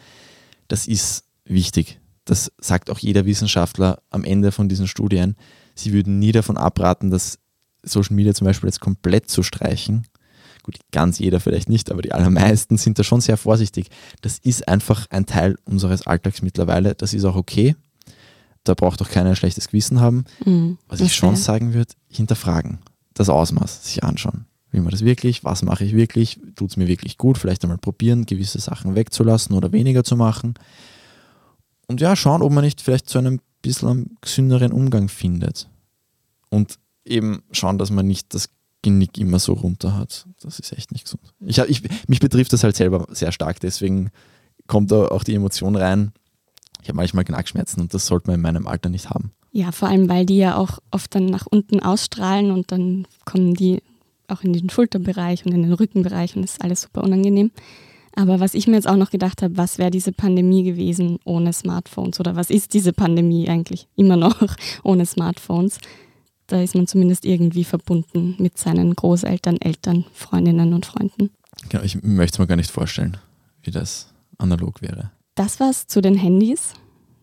Das 0.69 0.87
ist 0.87 1.25
wichtig. 1.43 1.99
Das 2.23 2.53
sagt 2.59 2.89
auch 2.89 2.99
jeder 2.99 3.25
Wissenschaftler 3.25 4.01
am 4.09 4.23
Ende 4.23 4.53
von 4.53 4.69
diesen 4.69 4.87
Studien. 4.87 5.35
Sie 5.75 5.91
würden 5.91 6.17
nie 6.17 6.31
davon 6.31 6.55
abraten, 6.55 7.11
dass 7.11 7.39
Social 7.83 8.15
Media 8.15 8.33
zum 8.33 8.45
Beispiel 8.45 8.69
jetzt 8.69 8.79
komplett 8.79 9.29
zu 9.29 9.43
streichen. 9.43 10.07
Gut, 10.65 10.79
ganz 10.91 11.19
jeder 11.19 11.39
vielleicht 11.39 11.69
nicht, 11.69 11.91
aber 11.91 12.01
die 12.01 12.11
allermeisten 12.11 12.77
sind 12.77 12.97
da 12.97 13.03
schon 13.03 13.21
sehr 13.21 13.37
vorsichtig. 13.37 13.89
Das 14.21 14.39
ist 14.39 14.67
einfach 14.67 15.05
ein 15.11 15.27
Teil 15.27 15.59
unseres 15.63 16.07
Alltags 16.07 16.41
mittlerweile. 16.41 16.95
Das 16.95 17.13
ist 17.13 17.23
auch 17.23 17.35
okay. 17.35 17.75
Da 18.63 18.73
braucht 18.73 18.99
auch 19.03 19.09
keiner 19.09 19.29
ein 19.29 19.35
schlechtes 19.35 19.67
Gewissen 19.67 19.99
haben. 19.99 20.25
Mhm, 20.43 20.79
Was 20.87 21.01
ich 21.01 21.13
schon 21.13 21.35
sagen 21.35 21.75
würde, 21.75 21.93
hinterfragen. 22.09 22.79
Das 23.13 23.29
Ausmaß 23.29 23.85
sich 23.85 24.03
anschauen. 24.03 24.45
Will 24.71 24.81
man 24.81 24.89
das 24.89 25.05
wirklich? 25.05 25.43
Was 25.43 25.61
mache 25.61 25.85
ich 25.85 25.95
wirklich? 25.95 26.39
Tut 26.55 26.71
es 26.71 26.77
mir 26.77 26.87
wirklich 26.87 27.19
gut? 27.19 27.37
Vielleicht 27.37 27.63
einmal 27.63 27.77
probieren, 27.77 28.25
gewisse 28.25 28.59
Sachen 28.59 28.95
wegzulassen 28.95 29.55
oder 29.55 29.71
weniger 29.71 30.03
zu 30.03 30.15
machen. 30.15 30.55
Und 31.85 32.01
ja, 32.01 32.15
schauen, 32.15 32.41
ob 32.41 32.51
man 32.51 32.63
nicht 32.63 32.81
vielleicht 32.81 33.07
zu 33.07 33.19
einem 33.19 33.39
bisschen 33.61 34.17
gesünderen 34.19 34.71
Umgang 34.71 35.09
findet. 35.09 35.69
Und 36.49 36.79
eben 37.05 37.43
schauen, 37.51 37.77
dass 37.77 37.91
man 37.91 38.07
nicht 38.07 38.33
das 38.33 38.49
Genick 38.85 39.17
immer 39.17 39.39
so 39.39 39.53
runter 39.53 39.97
hat. 39.97 40.27
Das 40.41 40.59
ist 40.59 40.71
echt 40.71 40.91
nicht 40.91 41.05
gesund. 41.05 41.23
Ich, 41.43 41.57
ich, 41.57 41.81
mich 42.07 42.19
betrifft 42.19 42.53
das 42.53 42.63
halt 42.63 42.75
selber 42.75 43.07
sehr 43.09 43.31
stark, 43.31 43.59
deswegen 43.59 44.11
kommt 44.67 44.91
da 44.91 45.07
auch 45.07 45.23
die 45.23 45.33
Emotion 45.33 45.75
rein. 45.75 46.11
Ich 46.83 46.89
habe 46.89 46.97
manchmal 46.97 47.25
Knackschmerzen 47.25 47.81
und 47.81 47.93
das 47.95 48.05
sollte 48.05 48.27
man 48.27 48.35
in 48.35 48.41
meinem 48.41 48.67
Alter 48.67 48.89
nicht 48.89 49.09
haben. 49.09 49.31
Ja, 49.51 49.71
vor 49.71 49.87
allem, 49.87 50.07
weil 50.07 50.27
die 50.27 50.37
ja 50.37 50.55
auch 50.55 50.77
oft 50.91 51.15
dann 51.15 51.25
nach 51.25 51.47
unten 51.47 51.79
ausstrahlen 51.79 52.51
und 52.51 52.71
dann 52.71 53.07
kommen 53.25 53.55
die 53.55 53.81
auch 54.27 54.43
in 54.43 54.53
den 54.53 54.69
Schulterbereich 54.69 55.45
und 55.45 55.53
in 55.53 55.63
den 55.63 55.73
Rückenbereich 55.73 56.35
und 56.35 56.43
das 56.43 56.53
ist 56.53 56.63
alles 56.63 56.81
super 56.81 57.03
unangenehm. 57.03 57.51
Aber 58.15 58.39
was 58.39 58.53
ich 58.53 58.67
mir 58.67 58.75
jetzt 58.75 58.87
auch 58.87 58.95
noch 58.95 59.09
gedacht 59.09 59.41
habe, 59.41 59.57
was 59.57 59.77
wäre 59.77 59.91
diese 59.91 60.11
Pandemie 60.11 60.63
gewesen 60.63 61.17
ohne 61.25 61.53
Smartphones 61.53 62.19
oder 62.19 62.35
was 62.35 62.49
ist 62.49 62.73
diese 62.73 62.93
Pandemie 62.93 63.49
eigentlich 63.49 63.87
immer 63.95 64.15
noch 64.15 64.41
ohne 64.83 65.05
Smartphones? 65.05 65.79
Da 66.47 66.61
ist 66.61 66.75
man 66.75 66.87
zumindest 66.87 67.25
irgendwie 67.25 67.63
verbunden 67.63 68.35
mit 68.37 68.57
seinen 68.57 68.95
Großeltern, 68.95 69.59
Eltern, 69.61 70.05
Freundinnen 70.13 70.73
und 70.73 70.85
Freunden. 70.85 71.31
Genau, 71.69 71.83
ich 71.83 72.01
möchte 72.03 72.35
es 72.35 72.39
mir 72.39 72.47
gar 72.47 72.55
nicht 72.55 72.71
vorstellen, 72.71 73.17
wie 73.63 73.71
das 73.71 74.13
analog 74.37 74.81
wäre. 74.81 75.11
Das 75.35 75.59
war's 75.59 75.87
zu 75.87 76.01
den 76.01 76.15
Handys. 76.15 76.73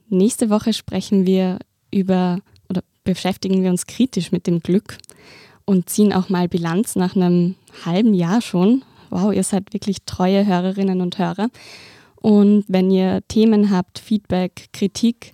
Nächste 0.08 0.50
Woche 0.50 0.72
sprechen 0.72 1.26
wir 1.26 1.58
über 1.90 2.40
oder 2.68 2.82
beschäftigen 3.04 3.62
wir 3.62 3.70
uns 3.70 3.86
kritisch 3.86 4.32
mit 4.32 4.46
dem 4.46 4.60
Glück 4.60 4.98
und 5.64 5.88
ziehen 5.88 6.12
auch 6.12 6.28
mal 6.28 6.48
Bilanz 6.48 6.96
nach 6.96 7.16
einem 7.16 7.54
halben 7.84 8.14
Jahr 8.14 8.42
schon. 8.42 8.84
Wow, 9.10 9.32
ihr 9.32 9.44
seid 9.44 9.72
wirklich 9.72 9.98
treue 10.04 10.46
Hörerinnen 10.46 11.00
und 11.00 11.18
Hörer. 11.18 11.48
Und 12.16 12.64
wenn 12.68 12.90
ihr 12.90 13.20
Themen 13.28 13.70
habt, 13.70 13.98
Feedback, 13.98 14.68
Kritik, 14.72 15.32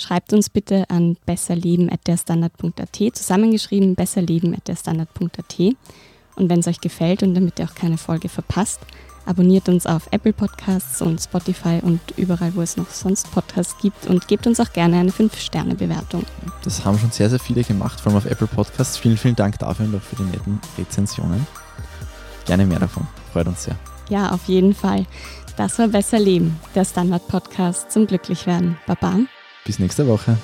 Schreibt 0.00 0.32
uns 0.32 0.48
bitte 0.48 0.88
an 0.88 1.18
besserleben.derstandard.at, 1.26 3.16
zusammengeschrieben 3.16 3.94
besserleben.derstandard.at. 3.94 5.60
Und 6.36 6.48
wenn 6.48 6.60
es 6.60 6.68
euch 6.68 6.80
gefällt 6.80 7.22
und 7.22 7.34
damit 7.34 7.58
ihr 7.58 7.66
auch 7.66 7.74
keine 7.74 7.98
Folge 7.98 8.30
verpasst, 8.30 8.80
abonniert 9.26 9.68
uns 9.68 9.84
auf 9.84 10.08
Apple 10.10 10.32
Podcasts 10.32 11.02
und 11.02 11.20
Spotify 11.20 11.80
und 11.82 12.00
überall, 12.16 12.54
wo 12.54 12.62
es 12.62 12.78
noch 12.78 12.88
sonst 12.88 13.30
Podcasts 13.30 13.76
gibt 13.82 14.06
und 14.06 14.26
gebt 14.26 14.46
uns 14.46 14.58
auch 14.58 14.72
gerne 14.72 14.96
eine 14.96 15.10
5-Sterne-Bewertung. 15.10 16.24
Das 16.64 16.82
haben 16.86 16.98
schon 16.98 17.10
sehr, 17.10 17.28
sehr 17.28 17.38
viele 17.38 17.62
gemacht, 17.62 18.00
vor 18.00 18.10
allem 18.10 18.18
auf 18.18 18.24
Apple 18.24 18.46
Podcasts. 18.46 18.96
Vielen, 18.96 19.18
vielen 19.18 19.36
Dank 19.36 19.58
dafür 19.58 19.84
und 19.84 19.96
auch 19.96 20.00
für 20.02 20.16
die 20.16 20.22
netten 20.22 20.60
Rezensionen. 20.78 21.46
Gerne 22.46 22.64
mehr 22.64 22.78
davon. 22.78 23.06
Freut 23.34 23.48
uns 23.48 23.64
sehr. 23.64 23.76
Ja, 24.08 24.32
auf 24.32 24.44
jeden 24.46 24.74
Fall. 24.74 25.04
Das 25.58 25.78
war 25.78 25.88
Besser 25.88 26.18
Leben, 26.18 26.58
der 26.74 26.86
Standard-Podcast 26.86 27.92
zum 27.92 28.06
Glücklichwerden. 28.06 28.78
Baba. 28.86 29.18
Bis 29.70 29.78
nächste 29.78 30.04
Woche. 30.08 30.36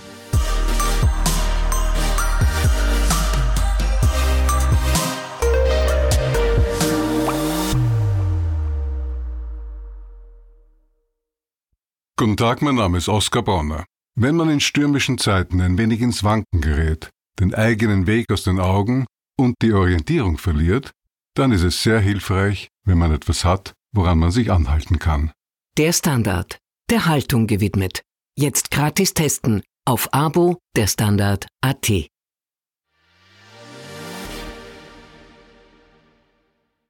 Guten 12.17 12.37
Tag, 12.37 12.62
mein 12.62 12.77
Name 12.77 12.99
ist 12.99 13.09
Oskar 13.09 13.43
Bonner. 13.43 13.85
Wenn 14.15 14.37
man 14.37 14.49
in 14.49 14.61
stürmischen 14.61 15.19
Zeiten 15.19 15.61
ein 15.61 15.77
wenig 15.77 16.03
ins 16.03 16.23
Wanken 16.23 16.61
gerät, 16.61 17.11
den 17.41 17.53
eigenen 17.53 18.07
Weg 18.07 18.31
aus 18.31 18.45
den 18.45 18.61
Augen 18.61 19.07
und 19.37 19.57
die 19.61 19.73
Orientierung 19.73 20.39
verliert, 20.39 20.93
dann 21.35 21.51
ist 21.51 21.65
es 21.65 21.83
sehr 21.83 21.99
hilfreich, 21.99 22.69
wenn 22.85 22.99
man 22.99 23.11
etwas 23.11 23.45
hat, 23.45 23.75
woran 23.93 24.21
man 24.21 24.31
sich 24.31 24.53
anhalten 24.53 25.01
kann. 25.01 25.33
Der 25.79 25.93
Standard, 25.93 26.59
der 26.91 27.07
Haltung 27.07 27.49
gewidmet. 27.49 28.06
Jetzt 28.38 28.70
gratis 28.70 29.14
testen 29.14 29.62
auf 29.87 30.12
Abo 30.12 30.59
der 30.77 30.88
Standard.at. 30.88 31.90